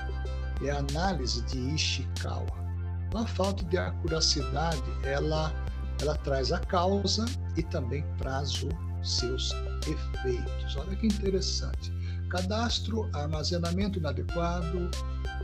é 0.63 0.72
a 0.72 0.80
análise 0.80 1.41
de 1.43 1.58
Ishikawa. 1.76 2.65
A 3.13 3.26
falta 3.26 3.63
de 3.65 3.78
acuracidade, 3.78 4.84
ela, 5.04 5.54
ela 6.02 6.17
traz 6.17 6.52
a 6.52 6.60
causa 6.60 7.26
e 7.56 7.63
também 7.63 8.04
traz 8.17 8.63
os 8.63 9.17
seus 9.19 9.52
efeitos. 9.88 10.76
Olha 10.76 10.96
que 10.98 11.08
interessante. 11.08 11.94
Cadastro, 12.36 13.10
armazenamento 13.13 13.98
inadequado, 13.98 14.91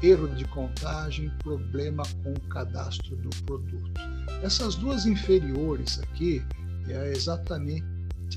erro 0.04 0.28
de 0.36 0.44
contagem, 0.44 1.32
problema 1.42 2.04
com 2.22 2.34
o 2.34 2.42
cadastro 2.50 3.16
do 3.16 3.30
produto. 3.46 4.02
Essas 4.44 4.76
duas 4.76 5.06
inferiores 5.06 6.02
aqui 6.02 6.46
é 6.90 7.14
exatamente 7.14 7.86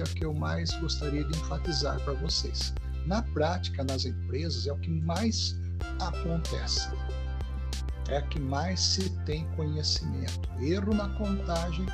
a 0.01 0.05
que 0.05 0.25
eu 0.25 0.33
mais 0.33 0.71
gostaria 0.81 1.25
de 1.25 1.37
enfatizar 1.37 1.99
para 2.05 2.13
vocês. 2.13 2.73
Na 3.07 3.23
prática, 3.23 3.83
nas 3.83 4.05
empresas, 4.05 4.69
é 4.69 4.73
o 4.73 4.79
que 4.79 4.91
mais 4.91 5.59
acontece. 5.99 6.91
É 8.09 8.19
a 8.19 8.23
que 8.23 8.39
mais 8.39 8.79
se 8.79 9.11
tem 9.25 9.45
conhecimento. 9.57 10.49
Erro 10.61 10.95
na 10.95 11.09
contagem, 11.19 11.87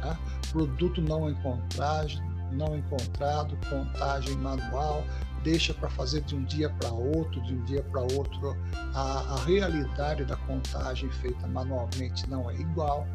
tá? 0.00 0.16
produto 0.52 1.02
não 1.02 1.28
encontrado, 1.28 2.22
não 2.52 2.78
encontrado, 2.78 3.58
contagem 3.68 4.36
manual, 4.36 5.04
deixa 5.44 5.74
para 5.74 5.90
fazer 5.90 6.22
de 6.22 6.34
um 6.34 6.44
dia 6.44 6.70
para 6.70 6.90
outro, 6.90 7.40
de 7.42 7.54
um 7.54 7.64
dia 7.64 7.82
para 7.82 8.00
outro. 8.00 8.56
A, 8.94 9.34
a 9.34 9.44
realidade 9.44 10.24
da 10.24 10.36
contagem 10.36 11.10
feita 11.12 11.46
manualmente 11.46 12.28
não 12.28 12.50
é 12.50 12.58
igual. 12.58 13.06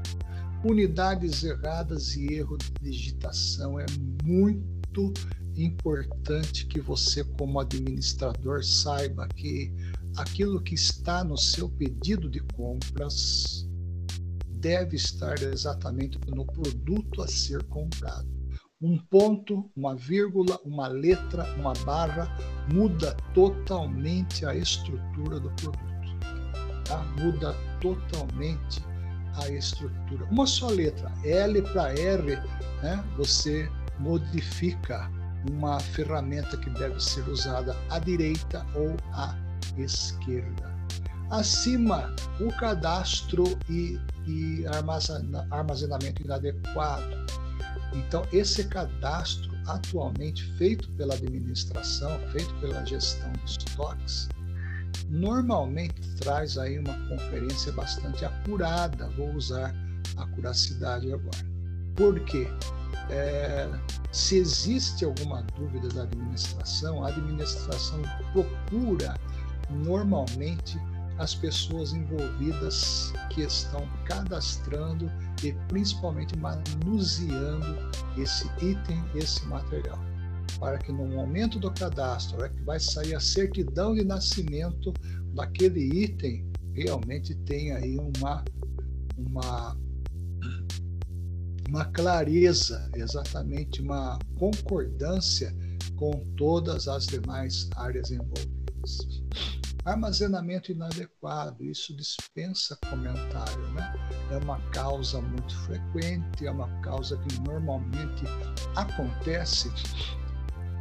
Unidades 0.63 1.43
erradas 1.43 2.15
e 2.15 2.33
erro 2.33 2.57
de 2.57 2.71
digitação 2.91 3.79
é 3.79 3.85
muito 4.23 5.11
importante 5.55 6.67
que 6.67 6.79
você, 6.79 7.23
como 7.23 7.59
administrador, 7.59 8.63
saiba 8.63 9.27
que 9.29 9.73
aquilo 10.15 10.61
que 10.61 10.75
está 10.75 11.23
no 11.23 11.37
seu 11.37 11.67
pedido 11.67 12.29
de 12.29 12.39
compras 12.53 13.67
deve 14.47 14.97
estar 14.97 15.41
exatamente 15.41 16.19
no 16.27 16.45
produto 16.45 17.21
a 17.21 17.27
ser 17.27 17.63
comprado 17.63 18.38
um 18.81 18.97
ponto, 18.97 19.69
uma 19.75 19.95
vírgula, 19.95 20.57
uma 20.63 20.87
letra, 20.87 21.43
uma 21.55 21.73
barra 21.85 22.33
muda 22.71 23.15
totalmente 23.33 24.45
a 24.45 24.55
estrutura 24.55 25.39
do 25.39 25.49
produto. 25.51 25.89
Tá? 26.85 26.97
Muda 27.19 27.53
totalmente 27.81 28.81
a 29.35 29.49
estrutura. 29.49 30.25
Uma 30.31 30.47
só 30.47 30.69
letra, 30.69 31.11
L 31.25 31.61
para 31.61 31.93
R, 31.93 32.35
né? 32.81 33.03
você 33.17 33.69
modifica 33.99 35.11
uma 35.51 35.79
ferramenta 35.79 36.55
que 36.55 36.69
deve 36.69 36.99
ser 37.01 37.27
usada 37.27 37.75
à 37.89 37.99
direita 37.99 38.65
ou 38.75 38.95
à 39.13 39.37
esquerda. 39.77 40.73
Acima, 41.29 42.15
o 42.39 42.51
cadastro 42.57 43.43
e, 43.69 43.99
e 44.25 44.65
armazenamento 45.51 46.23
inadequado 46.23 47.48
então, 47.99 48.25
esse 48.31 48.63
cadastro 48.65 49.49
atualmente 49.67 50.43
feito 50.53 50.89
pela 50.91 51.13
administração, 51.13 52.19
feito 52.31 52.53
pela 52.55 52.83
gestão 52.85 53.31
de 53.33 53.45
estoques, 53.45 54.29
normalmente 55.09 56.01
traz 56.17 56.57
aí 56.57 56.79
uma 56.79 56.93
conferência 57.07 57.71
bastante 57.73 58.25
acurada. 58.25 59.09
Vou 59.11 59.31
usar 59.33 59.73
a 60.17 60.25
curacidade 60.27 61.11
agora. 61.11 61.45
Por 61.95 62.19
quê? 62.21 62.47
É, 63.09 63.67
se 64.11 64.37
existe 64.37 65.03
alguma 65.03 65.43
dúvida 65.57 65.87
da 65.89 66.03
administração, 66.03 67.03
a 67.03 67.09
administração 67.09 68.01
procura 68.33 69.15
normalmente 69.69 70.79
as 71.17 71.35
pessoas 71.35 71.93
envolvidas 71.93 73.13
que 73.29 73.41
estão 73.41 73.87
cadastrando 74.05 75.11
e 75.43 75.53
principalmente 75.67 76.37
manuseando 76.37 77.77
esse 78.17 78.47
item, 78.57 79.03
esse 79.15 79.45
material, 79.47 79.99
para 80.59 80.77
que 80.77 80.91
no 80.91 81.07
momento 81.07 81.59
do 81.59 81.71
cadastro, 81.71 82.43
é 82.43 82.49
que 82.49 82.61
vai 82.63 82.79
sair 82.79 83.15
a 83.15 83.19
certidão 83.19 83.93
de 83.93 84.03
nascimento 84.03 84.93
daquele 85.33 85.81
item, 86.03 86.49
realmente 86.73 87.35
tenha 87.35 87.77
aí 87.77 87.97
uma 87.97 88.43
uma 89.17 89.77
uma 91.69 91.85
clareza, 91.85 92.89
exatamente 92.95 93.79
uma 93.81 94.17
concordância 94.37 95.55
com 95.95 96.11
todas 96.35 96.87
as 96.87 97.05
demais 97.05 97.69
áreas 97.75 98.09
envolvidas. 98.09 99.21
Armazenamento 99.85 100.71
inadequado, 100.71 101.63
isso 101.63 101.95
dispensa 101.95 102.77
comentário, 102.89 103.67
né? 103.73 103.93
É 104.31 104.37
uma 104.37 104.59
causa 104.71 105.21
muito 105.21 105.55
frequente, 105.61 106.45
é 106.45 106.51
uma 106.51 106.69
causa 106.81 107.17
que 107.17 107.39
normalmente 107.41 108.23
acontece 108.75 109.71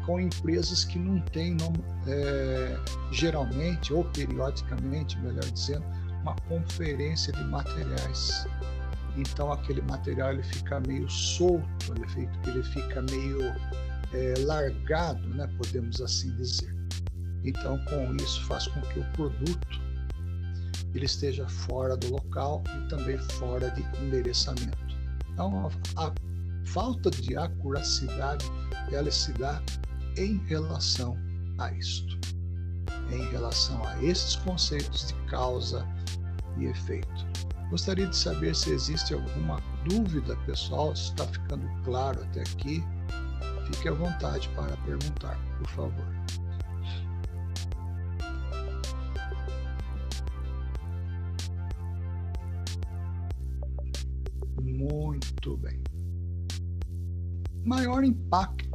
com 0.05 0.19
empresas 0.19 0.85
que 0.85 0.99
não 0.99 1.21
têm, 1.21 1.57
é, 2.07 2.79
geralmente 3.13 3.93
ou 3.93 4.05
periodicamente, 4.05 5.19
melhor 5.19 5.45
dizendo, 5.45 5.85
uma 6.23 6.35
conferência 6.49 7.33
de 7.33 7.45
materiais. 7.45 8.47
Então 9.17 9.53
aquele 9.53 9.83
material 9.83 10.33
ele 10.33 10.43
fica 10.43 10.81
meio 10.81 11.09
solto, 11.11 11.95
ele 11.95 12.09
fica, 12.09 12.51
ele 12.51 12.63
fica 12.63 13.03
meio 13.03 13.55
é, 14.15 14.35
largado, 14.39 15.27
né, 15.29 15.47
podemos 15.59 16.01
assim 16.01 16.35
dizer. 16.37 16.75
Então 17.45 17.79
com 17.85 18.17
isso 18.17 18.45
faz 18.47 18.67
com 18.69 18.81
que 18.81 19.01
o 19.01 19.05
produto 19.13 19.88
ele 20.95 21.07
esteja 21.07 21.47
fora 21.49 21.97
do 21.97 22.13
local 22.13 22.63
e 22.67 22.89
também 22.89 23.19
fora 23.19 23.71
de 23.71 23.83
endereçamento. 24.03 24.79
Então 25.33 25.71
a, 25.97 26.13
falta 26.65 27.11
de 27.11 27.37
acuracidade 27.37 28.45
ela 28.93 29.11
se 29.11 29.33
dá 29.33 29.63
em 30.17 30.37
relação 30.47 31.17
a 31.59 31.73
isto, 31.73 32.19
em 33.11 33.31
relação 33.31 33.83
a 33.87 34.03
esses 34.03 34.37
conceitos 34.37 35.09
de 35.09 35.15
causa 35.27 35.87
e 36.59 36.67
efeito. 36.67 37.27
Gostaria 37.71 38.07
de 38.07 38.17
saber 38.17 38.55
se 38.57 38.71
existe 38.71 39.13
alguma 39.13 39.61
dúvida, 39.85 40.35
pessoal, 40.47 40.97
se 40.97 41.11
está 41.11 41.27
ficando 41.27 41.69
claro 41.85 42.23
até 42.23 42.41
aqui. 42.41 42.83
Fique 43.67 43.89
à 43.89 43.93
vontade 43.93 44.49
para 44.55 44.75
perguntar, 44.79 45.39
por 45.59 45.69
favor. 45.69 46.07
Muito 55.49 55.57
bem. 55.57 55.83
Maior 57.65 58.05
impacto. 58.05 58.69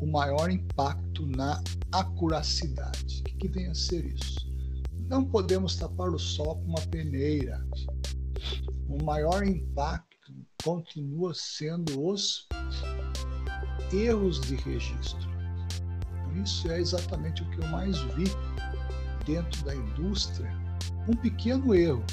O 0.00 0.06
maior 0.06 0.50
impacto 0.50 1.26
na 1.26 1.62
acuracidade. 1.92 3.22
O 3.22 3.38
que 3.38 3.46
vem 3.46 3.68
a 3.68 3.74
ser 3.74 4.04
isso? 4.04 4.44
Não 5.08 5.24
podemos 5.24 5.76
tapar 5.76 6.08
o 6.08 6.18
sol 6.18 6.56
com 6.56 6.64
uma 6.64 6.80
peneira. 6.88 7.64
O 8.88 9.04
maior 9.04 9.46
impacto 9.46 10.34
continua 10.64 11.32
sendo 11.32 12.04
os 12.04 12.48
erros 13.92 14.40
de 14.40 14.56
registro. 14.56 15.30
Isso 16.42 16.68
é 16.68 16.80
exatamente 16.80 17.42
o 17.42 17.50
que 17.50 17.60
eu 17.60 17.68
mais 17.68 17.96
vi 18.14 18.24
dentro 19.24 19.64
da 19.64 19.74
indústria. 19.74 20.50
Um 21.08 21.14
pequeno 21.14 21.72
erro, 21.74 22.04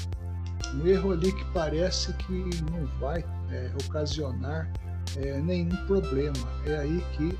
um 0.74 0.86
erro 0.86 1.12
ali 1.12 1.32
que 1.32 1.44
parece 1.52 2.12
que 2.14 2.50
não 2.70 2.86
vai 2.98 3.24
é, 3.50 3.70
ocasionar 3.86 4.70
é, 5.16 5.40
nenhum 5.40 5.76
problema. 5.86 6.36
É 6.66 6.78
aí 6.78 7.04
que 7.16 7.38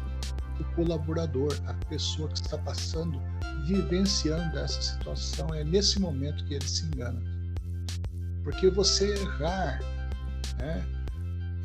o 0.61 0.64
colaborador, 0.75 1.53
a 1.66 1.75
pessoa 1.88 2.29
que 2.29 2.37
está 2.37 2.59
passando 2.59 3.20
vivenciando 3.66 4.59
essa 4.59 4.81
situação, 4.81 5.53
é 5.55 5.64
nesse 5.64 6.01
momento 6.01 6.44
que 6.44 6.55
ele 6.55 6.68
se 6.68 6.85
engana. 6.87 7.20
Porque 8.42 8.70
você 8.70 9.14
errar 9.14 9.81
né, 10.59 10.87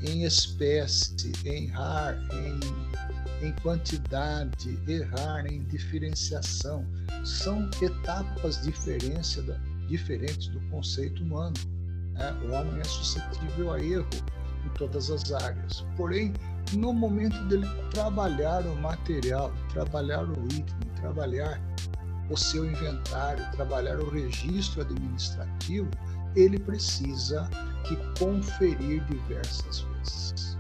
em 0.02 0.24
espécie, 0.24 1.34
errar 1.46 2.18
em, 2.34 3.46
em 3.46 3.52
quantidade, 3.62 4.80
errar 4.88 5.46
em 5.46 5.64
diferenciação, 5.66 6.86
são 7.26 7.70
etapas 7.82 8.62
diferentes 8.64 9.44
do 9.98 10.60
conceito 10.70 11.24
humano. 11.24 11.54
Né? 12.14 12.32
O 12.44 12.52
homem 12.52 12.80
é 12.80 12.84
suscetível 12.84 13.74
a 13.74 13.80
erro 13.80 14.08
em 14.66 14.70
todas 14.78 15.10
as 15.10 15.32
áreas. 15.32 15.86
Porém, 15.96 16.34
no 16.74 16.94
momento 16.94 17.38
dele 17.48 17.68
trabalhar 17.92 18.66
o 18.66 18.76
material, 18.76 19.52
trabalhar 19.74 20.24
o 20.24 20.46
item, 20.46 20.90
trabalhar 20.96 21.60
o 22.30 22.38
seu 22.38 22.66
inventário, 22.66 23.44
trabalhar 23.54 24.00
o 24.00 24.10
registro 24.10 24.82
administrativo, 24.82 25.90
ele 26.36 26.60
precisa 26.60 27.50
que 27.88 27.96
conferir 28.20 29.04
diversas 29.06 29.80
vezes. 29.80 30.58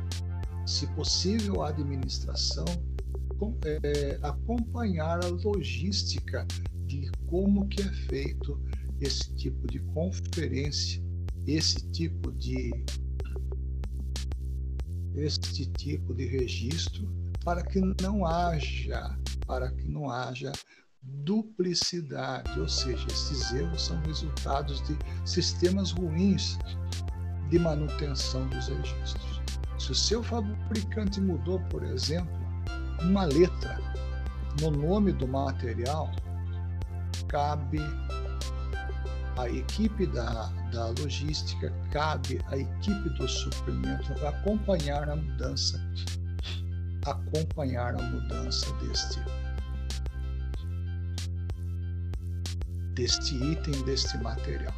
Se 0.65 0.87
possível, 0.87 1.61
a 1.61 1.69
administração 1.69 2.65
é, 3.63 4.19
acompanhar 4.21 5.23
a 5.23 5.27
logística 5.27 6.45
de 6.85 7.09
como 7.27 7.67
que 7.67 7.81
é 7.81 7.91
feito 8.09 8.59
esse 9.01 9.33
tipo 9.35 9.67
de 9.67 9.79
conferência, 9.79 11.01
esse 11.47 11.89
tipo 11.91 12.31
de 12.33 12.71
este 15.15 15.65
tipo 15.71 16.13
de 16.13 16.25
registro 16.25 17.09
para 17.43 17.63
que 17.63 17.81
não 18.01 18.25
haja 18.25 19.17
para 19.45 19.71
que 19.71 19.87
não 19.87 20.09
haja 20.09 20.51
duplicidade, 21.01 22.59
ou 22.59 22.67
seja, 22.67 23.05
esses 23.07 23.51
erros 23.53 23.85
são 23.85 23.99
resultados 24.01 24.81
de 24.83 24.97
sistemas 25.25 25.91
ruins 25.91 26.57
de 27.49 27.57
manutenção 27.57 28.47
dos 28.49 28.67
registros. 28.67 29.41
Se 29.79 29.91
o 29.91 29.95
seu 29.95 30.21
fabricante 30.21 31.19
mudou, 31.21 31.59
por 31.69 31.83
exemplo, 31.83 32.37
uma 33.01 33.25
letra 33.25 33.79
no 34.61 34.71
nome 34.71 35.13
do 35.13 35.27
material, 35.27 36.11
cabe 37.27 37.79
à 39.39 39.49
equipe 39.49 40.05
da, 40.07 40.51
da 40.73 40.87
logística, 40.87 41.71
cabe 41.91 42.41
à 42.47 42.57
equipe 42.57 43.09
do 43.17 43.25
suprimento 43.25 44.11
acompanhar 44.27 45.09
a 45.09 45.15
mudança, 45.15 45.79
acompanhar 47.05 47.95
a 47.95 48.01
mudança 48.03 48.71
deste 48.83 49.19
deste 52.95 53.35
item, 53.35 53.81
deste 53.85 54.17
material. 54.17 54.73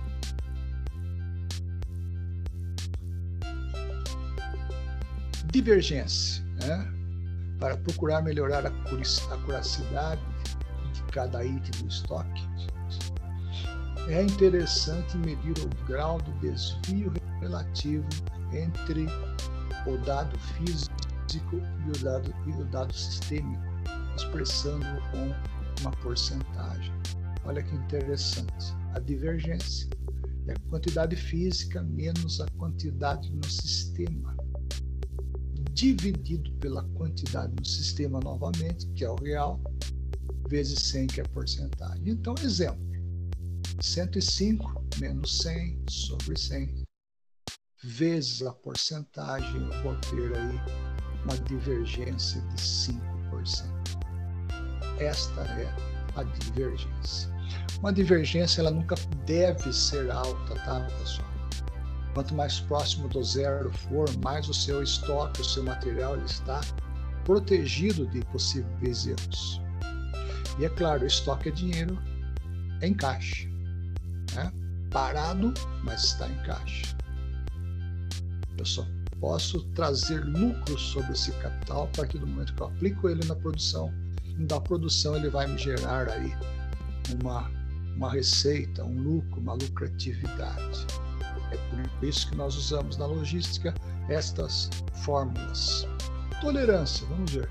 Divergência, 5.52 6.43
né? 6.62 6.93
para 7.60 7.78
procurar 7.78 8.21
melhorar 8.21 8.63
a 8.67 9.38
curacidade 9.38 10.21
de 10.93 11.02
cada 11.12 11.43
item 11.43 11.82
do 11.82 11.88
estoque. 11.88 12.70
É 14.12 14.24
interessante 14.24 15.17
medir 15.19 15.54
o 15.63 15.86
grau 15.88 16.19
de 16.21 16.32
desvio 16.39 17.13
relativo 17.39 18.06
entre 18.52 19.06
o 19.88 19.97
dado 20.06 20.38
físico 20.38 21.56
e 21.56 21.89
o 21.89 22.04
dado, 22.04 22.36
e 22.45 22.62
o 22.62 22.65
dado 22.65 22.93
sistêmico, 22.93 23.63
expressando 24.17 24.86
com 25.12 25.34
uma 25.80 25.91
porcentagem. 26.04 26.93
Olha 27.45 27.63
que 27.63 27.74
interessante. 27.74 28.76
A 28.93 29.00
divergência 29.00 29.89
é 30.45 30.52
a 30.52 30.69
quantidade 30.69 31.15
física 31.15 31.82
menos 31.82 32.41
a 32.41 32.47
quantidade 32.58 33.32
no 33.32 33.45
sistema, 33.45 34.36
dividido 35.71 36.52
pela 36.56 36.84
quantidade 36.95 37.54
no 37.58 37.65
sistema 37.65 38.19
novamente, 38.19 38.88
que 38.88 39.06
é 39.06 39.10
o 39.10 39.15
real, 39.15 39.58
vezes 40.50 40.80
100, 40.80 41.08
que 41.08 41.21
é 41.21 41.24
a 41.24 41.30
porcentagem. 41.30 42.10
Então, 42.10 42.36
exemplo: 42.43 42.90
105 43.82 44.86
menos 45.00 45.39
100 45.39 45.86
sobre 45.89 46.38
100, 46.38 46.84
vezes 47.84 48.44
a 48.44 48.54
porcentagem, 48.54 49.60
eu 49.60 49.84
vou 49.84 49.96
ter 50.02 50.38
aí 50.38 50.62
uma 51.24 51.36
divergência 51.39 52.39
de 52.41 52.56
5%. 52.58 53.02
Esta 55.00 55.41
é 55.41 55.76
a 56.15 56.24
divergência. 56.24 57.30
Uma 57.80 57.91
divergência 57.91 58.62
ela 58.62 58.70
nunca 58.70 58.94
deve 59.26 59.74
ser 59.74 60.12
alta, 60.12 60.56
tá, 60.63 60.88
pessoal? 61.00 61.28
Quanto 62.13 62.36
mais 62.36 62.60
próximo 62.60 63.08
do 63.08 63.24
zero 63.24 63.72
for, 63.74 64.08
mais 64.24 64.48
o 64.48 64.54
seu 64.54 64.84
estoque, 64.84 65.41
o 65.41 65.46
seu 65.46 65.63
material 65.63 66.15
ele 66.15 66.26
está 66.26 66.62
protegido 67.26 68.06
de 68.08 68.20
possíveis 68.26 69.08
erros. 69.08 69.60
E 70.60 70.65
é 70.65 70.70
claro, 70.70 71.04
estoque 71.06 71.50
é 71.50 71.52
dinheiro 71.52 71.98
em 72.84 72.94
caixa. 72.94 73.50
Parado, 74.91 75.54
mas 75.84 76.04
está 76.04 76.27
em 76.27 76.38
caixa. 76.43 76.95
Eu 78.58 78.65
só 78.65 78.86
posso 79.19 79.62
trazer 79.73 80.23
lucro 80.25 80.77
sobre 80.77 81.13
esse 81.13 81.32
capital 81.34 81.84
a 81.84 81.97
partir 81.97 82.19
do 82.19 82.27
momento 82.27 82.54
que 82.54 82.62
eu 82.62 82.67
aplico 82.67 83.10
ele 83.10 83.25
na 83.25 83.36
produção 83.36 83.91
da 84.45 84.60
produção 84.60 85.15
ele 85.15 85.30
vai 85.30 85.47
me 85.47 85.58
gerar 85.58 86.10
aí 86.10 86.34
uma, 87.21 87.49
uma 87.95 88.12
receita, 88.12 88.84
um 88.84 89.01
lucro, 89.01 89.39
uma 89.39 89.54
lucratividade. 89.54 90.88
É 91.51 91.58
por 91.58 92.08
isso 92.08 92.30
que 92.30 92.36
nós 92.36 92.56
usamos 92.56 92.97
na 92.97 93.06
logística 93.06 93.73
estas 94.10 94.69
fórmulas. 95.04 95.88
Tolerância, 96.39 97.06
vamos 97.08 97.34
ver, 97.34 97.49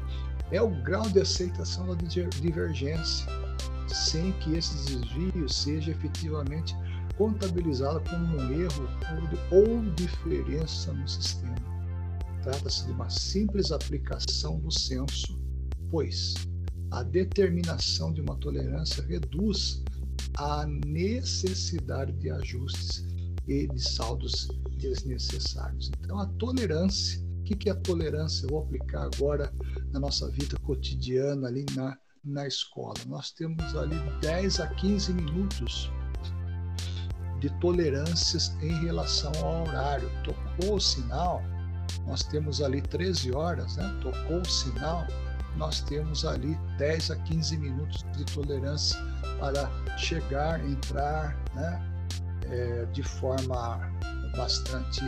é 0.51 0.61
o 0.61 0.71
grau 0.83 1.09
de 1.09 1.21
aceitação 1.21 1.87
da 1.87 1.95
divergência, 1.95 3.27
sem 3.87 4.33
que 4.33 4.55
esse 4.55 4.75
desvio 4.87 5.49
seja 5.49 5.91
efetivamente 5.91 6.75
contabilizado 7.17 8.01
como 8.09 8.37
um 8.37 8.53
erro 8.53 8.89
ou 9.51 9.83
diferença 9.95 10.93
no 10.93 11.09
sistema. 11.09 11.55
Trata-se 12.43 12.87
de 12.87 12.93
uma 12.93 13.11
simples 13.11 13.71
aplicação 13.71 14.59
do 14.61 14.71
senso, 14.71 15.39
pois 15.91 16.35
a 16.91 17.03
determinação 17.03 18.13
de 18.13 18.21
uma 18.21 18.35
tolerância 18.37 19.05
reduz 19.05 19.83
a 20.37 20.67
necessidade 20.67 22.13
de 22.15 22.31
ajustes 22.31 23.05
e 23.47 23.67
de 23.67 23.81
saldos 23.81 24.49
desnecessários. 24.79 25.91
Então, 26.03 26.19
a 26.19 26.27
tolerância, 26.27 27.21
o 27.41 27.43
que 27.43 27.69
é 27.69 27.73
a 27.73 27.77
tolerância? 27.77 28.45
Eu 28.45 28.51
vou 28.51 28.63
aplicar 28.63 29.03
agora 29.15 29.53
na 29.93 30.01
nossa 30.01 30.31
vida 30.31 30.57
cotidiana 30.61 31.49
ali 31.49 31.67
na, 31.75 31.99
na 32.25 32.47
escola. 32.47 32.95
Nós 33.07 33.31
temos 33.33 33.77
ali 33.77 33.97
10 34.21 34.61
a 34.61 34.69
15 34.69 35.13
minutos 35.13 35.91
de 37.41 37.51
tolerâncias 37.59 38.55
em 38.61 38.85
relação 38.85 39.33
ao 39.43 39.63
horário. 39.63 40.11
Tocou 40.23 40.77
o 40.77 40.81
sinal, 40.81 41.43
nós 42.07 42.23
temos 42.23 42.63
ali 42.63 42.81
13 42.83 43.33
horas, 43.33 43.77
né? 43.77 44.01
tocou 44.03 44.41
o 44.41 44.45
sinal, 44.45 45.07
nós 45.57 45.81
temos 45.81 46.25
ali 46.25 46.57
10 46.79 47.11
a 47.11 47.17
15 47.17 47.57
minutos 47.57 48.05
de 48.17 48.25
tolerância 48.27 48.99
para 49.39 49.69
chegar, 49.97 50.65
entrar 50.65 51.37
né? 51.55 51.87
É, 52.51 52.85
de 52.87 53.03
forma 53.03 53.93
bastante 54.37 55.03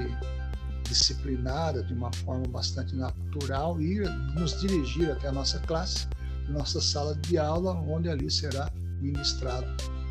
disciplinada, 0.85 1.83
de 1.83 1.93
uma 1.93 2.13
forma 2.13 2.47
bastante 2.49 2.95
natural 2.95 3.81
e 3.81 4.01
nos 4.35 4.61
dirigir 4.61 5.11
até 5.11 5.29
a 5.29 5.33
nossa 5.33 5.59
classe, 5.61 6.07
nossa 6.49 6.81
sala 6.81 7.15
de 7.17 7.39
aula, 7.39 7.73
onde 7.73 8.09
ali 8.09 8.31
será 8.31 8.71
ministrado 9.01 9.67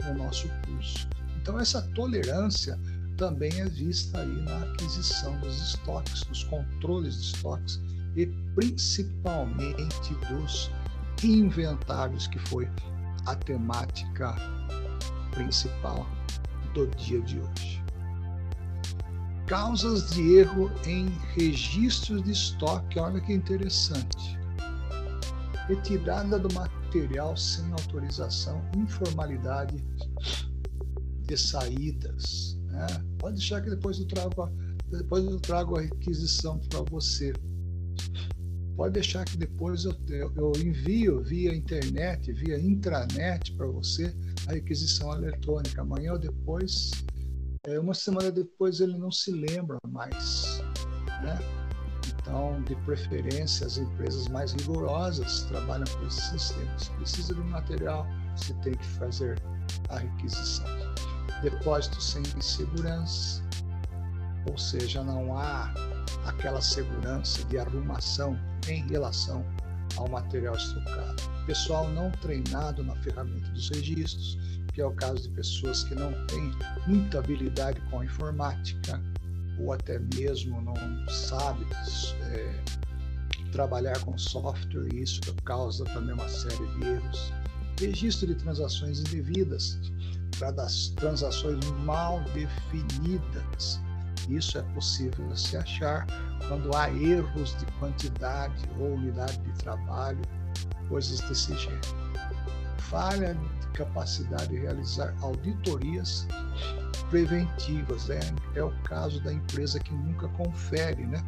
o 0.10 0.14
nosso 0.14 0.50
curso. 0.66 1.08
Então, 1.42 1.60
essa 1.60 1.82
tolerância 1.94 2.80
também 3.18 3.52
é 3.60 3.66
vista 3.66 4.20
aí 4.20 4.42
na 4.44 4.58
aquisição 4.60 5.40
dos 5.40 5.60
estoques, 5.60 6.24
nos 6.28 6.44
controles 6.44 7.16
de 7.22 7.36
estoques 7.36 7.82
e 8.16 8.28
principalmente 8.56 10.14
dos 10.30 10.70
inventários, 11.24 12.28
que 12.28 12.38
foi 12.40 12.70
a 13.26 13.36
temática 13.36 14.36
principal 15.32 16.08
do 16.74 16.88
dia 16.88 17.22
de 17.22 17.40
hoje. 17.40 17.84
Causas 19.48 20.12
de 20.12 20.36
erro 20.38 20.72
em 20.86 21.10
registros 21.36 22.24
de 22.24 22.32
estoque, 22.32 23.00
olha 23.00 23.20
que 23.20 23.34
interessante. 23.34 24.40
Retirada 25.68 26.38
do 26.40 26.54
material 26.54 27.36
sem 27.36 27.70
autorização, 27.72 28.62
informalidade 28.76 29.84
de 31.32 31.38
saídas. 31.38 32.58
Né? 32.66 32.88
Pode 33.18 33.38
deixar 33.38 33.62
que 33.62 33.70
depois 33.70 33.98
eu 34.00 34.06
trago 34.06 34.52
depois 34.92 35.24
eu 35.24 35.40
trago 35.40 35.78
a 35.78 35.82
requisição 35.82 36.60
para 36.60 36.82
você. 36.82 37.32
Pode 38.76 38.94
deixar 38.94 39.24
que 39.24 39.38
depois 39.38 39.86
eu, 39.86 39.96
eu 40.36 40.52
envio 40.58 41.24
via 41.24 41.56
internet, 41.56 42.34
via 42.34 42.60
intranet 42.60 43.54
para 43.54 43.68
você 43.68 44.14
a 44.48 44.54
requisição 44.54 45.14
eletrônica. 45.14 45.82
Amanhã 45.82 46.14
ou 46.14 46.20
depois, 46.20 46.92
é, 47.64 47.80
uma 47.80 47.94
semana 47.94 48.30
depois 48.32 48.82
ele 48.82 48.98
não 48.98 49.12
se 49.12 49.32
lembra 49.32 49.78
mais. 49.88 50.62
Né? 51.24 51.40
Então, 52.14 52.62
de 52.64 52.76
preferência, 52.84 53.66
as 53.68 53.78
empresas 53.78 54.28
mais 54.28 54.52
rigorosas 54.52 55.44
trabalham 55.44 55.86
com 55.98 56.06
esse 56.08 56.22
sistema. 56.32 56.78
Se 56.78 56.92
precisa 56.92 57.34
de 57.34 57.42
material, 57.42 58.06
você 58.36 58.54
tem 58.56 58.74
que 58.74 58.86
fazer 58.86 59.42
a 59.88 60.00
requisição 60.00 60.66
depósito 61.42 62.02
sem 62.02 62.24
segurança, 62.40 63.42
ou 64.50 64.58
seja, 64.58 65.04
não 65.04 65.38
há 65.38 65.74
aquela 66.26 66.62
segurança 66.62 67.44
de 67.46 67.58
arrumação 67.58 68.38
em 68.68 68.88
relação 68.88 69.46
ao 69.98 70.08
material 70.08 70.56
estocado. 70.56 71.22
Pessoal 71.46 71.90
não 71.90 72.12
treinado 72.12 72.84
na 72.84 72.96
ferramenta 72.98 73.50
dos 73.52 73.70
registros, 73.70 74.38
que 74.74 74.82
é 74.82 74.86
o 74.86 74.92
caso 74.92 75.24
de 75.24 75.30
pessoas 75.30 75.84
que 75.84 75.96
não 75.96 76.12
têm 76.28 76.52
muita 76.88 77.20
habilidade 77.20 77.82
com 77.90 78.00
a 78.00 78.06
informática, 78.06 79.02
ou 79.60 79.74
até 79.74 80.00
mesmo 80.16 80.62
não 80.62 80.76
sabe 81.10 81.66
é, 82.32 82.64
trabalhar 83.52 84.00
com 84.00 84.18
software, 84.18 84.88
e 84.94 85.04
isso 85.04 85.22
causa 85.44 85.84
também 85.86 86.14
uma 86.14 86.30
série 86.30 86.66
de 86.78 86.88
erros. 86.88 87.34
Registro 87.80 88.28
de 88.28 88.36
transações 88.36 89.00
indevidas, 89.00 89.78
das 90.21 90.21
transações 90.96 91.64
mal 91.84 92.22
definidas. 92.34 93.80
Isso 94.30 94.58
é 94.58 94.62
possível 94.74 95.36
se 95.36 95.58
achar 95.58 96.06
quando 96.48 96.76
há 96.76 96.90
erros 96.92 97.56
de 97.58 97.66
quantidade 97.80 98.64
ou 98.80 98.94
unidade 98.94 99.38
de 99.40 99.54
trabalho, 99.54 100.22
coisas 100.88 101.20
desse 101.22 101.56
gênero. 101.58 101.82
Falha 102.78 103.34
de 103.34 103.68
capacidade 103.68 104.50
de 104.50 104.58
realizar 104.58 105.16
auditorias 105.22 106.28
preventivas. 107.10 108.10
É, 108.10 108.20
é 108.56 108.64
o 108.64 108.72
caso 108.84 109.22
da 109.24 109.34
empresa 109.34 109.80
que 109.80 109.94
nunca 109.94 110.28
confere, 110.30 111.06
né? 111.06 111.24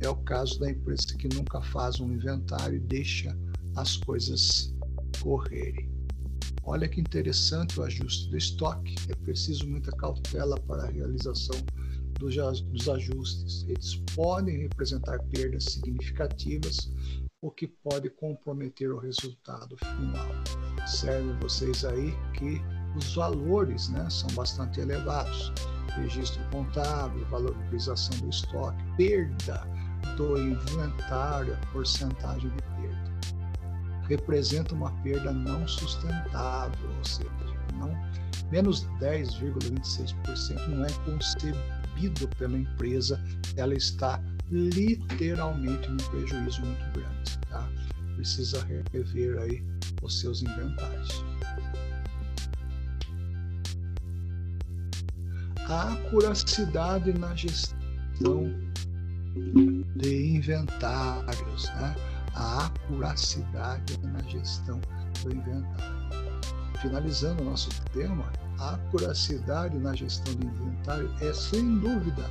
É 0.00 0.08
o 0.08 0.16
caso 0.16 0.58
da 0.58 0.70
empresa 0.70 1.16
que 1.16 1.28
nunca 1.34 1.60
faz 1.60 2.00
um 2.00 2.10
inventário 2.10 2.76
e 2.76 2.80
deixa 2.80 3.36
as 3.76 3.96
coisas 3.98 4.74
correrem. 5.22 5.99
Olha 6.70 6.88
que 6.88 7.00
interessante 7.00 7.80
o 7.80 7.82
ajuste 7.82 8.30
do 8.30 8.36
estoque. 8.36 8.94
É 9.08 9.14
preciso 9.16 9.66
muita 9.66 9.90
cautela 9.90 10.56
para 10.68 10.84
a 10.84 10.86
realização 10.86 11.56
dos 12.20 12.88
ajustes. 12.88 13.64
Eles 13.68 13.96
podem 14.14 14.56
representar 14.58 15.18
perdas 15.32 15.64
significativas, 15.64 16.88
o 17.42 17.50
que 17.50 17.66
pode 17.66 18.08
comprometer 18.10 18.92
o 18.92 19.00
resultado 19.00 19.76
final. 19.78 20.28
Serve 20.86 21.32
vocês 21.42 21.84
aí 21.84 22.14
que 22.34 22.60
os 22.96 23.16
valores 23.16 23.88
né, 23.88 24.08
são 24.08 24.28
bastante 24.36 24.78
elevados. 24.78 25.52
Registro 25.96 26.40
contábil, 26.52 27.26
valorização 27.30 28.16
do 28.20 28.30
estoque, 28.30 28.80
perda 28.96 29.66
do 30.16 30.38
inventário, 30.38 31.58
porcentagem 31.72 32.48
de 32.48 32.62
representa 34.10 34.74
uma 34.74 34.90
perda 35.02 35.32
não 35.32 35.66
sustentável, 35.68 36.90
ou 36.98 37.04
seja, 37.04 37.30
não, 37.78 37.96
menos 38.50 38.84
10,26% 39.00 40.66
não 40.68 40.84
é 40.84 40.92
concebido 41.04 42.28
pela 42.36 42.58
empresa, 42.58 43.22
ela 43.56 43.72
está 43.72 44.20
literalmente 44.50 45.88
num 45.88 45.96
prejuízo 45.96 46.60
muito 46.62 46.92
grande. 46.92 47.38
Tá? 47.48 47.68
Precisa 48.16 48.66
rever 48.92 49.38
aí 49.38 49.62
os 50.02 50.20
seus 50.20 50.42
inventários. 50.42 51.24
A 55.68 55.92
acuracidade 55.92 57.12
na 57.12 57.32
gestão 57.36 58.52
de 59.94 60.34
inventários, 60.34 61.66
né? 61.76 61.94
A 62.34 62.66
acuracidade 62.66 63.98
na 64.02 64.22
gestão 64.22 64.80
do 65.22 65.34
inventário. 65.34 66.00
Finalizando 66.80 67.42
o 67.42 67.44
nosso 67.44 67.68
tema, 67.92 68.32
a 68.58 68.74
acuracidade 68.74 69.78
na 69.78 69.94
gestão 69.94 70.34
do 70.34 70.46
inventário 70.46 71.10
é, 71.20 71.32
sem 71.32 71.78
dúvida, 71.78 72.24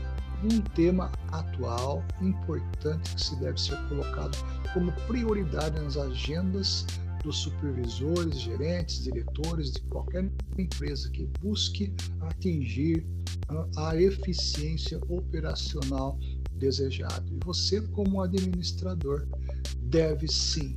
um 0.44 0.62
tema 0.74 1.12
atual, 1.32 2.04
importante, 2.22 3.16
que 3.16 3.22
se 3.22 3.36
deve 3.38 3.60
ser 3.60 3.78
colocado 3.90 4.38
como 4.74 4.92
prioridade 5.08 5.80
nas 5.80 5.98
agendas 5.98 6.86
dos 7.24 7.38
supervisores, 7.40 8.40
gerentes, 8.40 9.04
diretores 9.04 9.72
de 9.72 9.82
qualquer 9.82 10.32
empresa 10.58 11.10
que 11.10 11.26
busque 11.42 11.94
atingir 12.22 13.06
a 13.78 13.96
eficiência 13.96 15.00
operacional 15.10 16.18
desejada. 16.56 17.26
E 17.30 17.40
você, 17.44 17.82
como 17.82 18.22
administrador, 18.22 19.28
deve 19.90 20.28
sim 20.28 20.76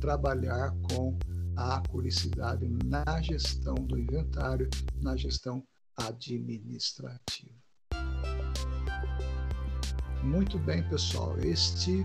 trabalhar 0.00 0.74
com 0.90 1.16
a 1.56 1.76
acuricidade 1.76 2.68
na 2.84 3.20
gestão 3.22 3.74
do 3.74 3.96
inventário, 3.98 4.68
na 5.00 5.16
gestão 5.16 5.62
administrativa. 5.96 7.54
Muito 10.22 10.58
bem, 10.58 10.82
pessoal. 10.88 11.38
Este 11.38 12.04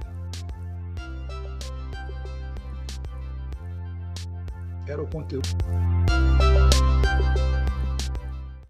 era 4.87 5.01
o 5.01 5.09
conteúdo. 5.09 5.47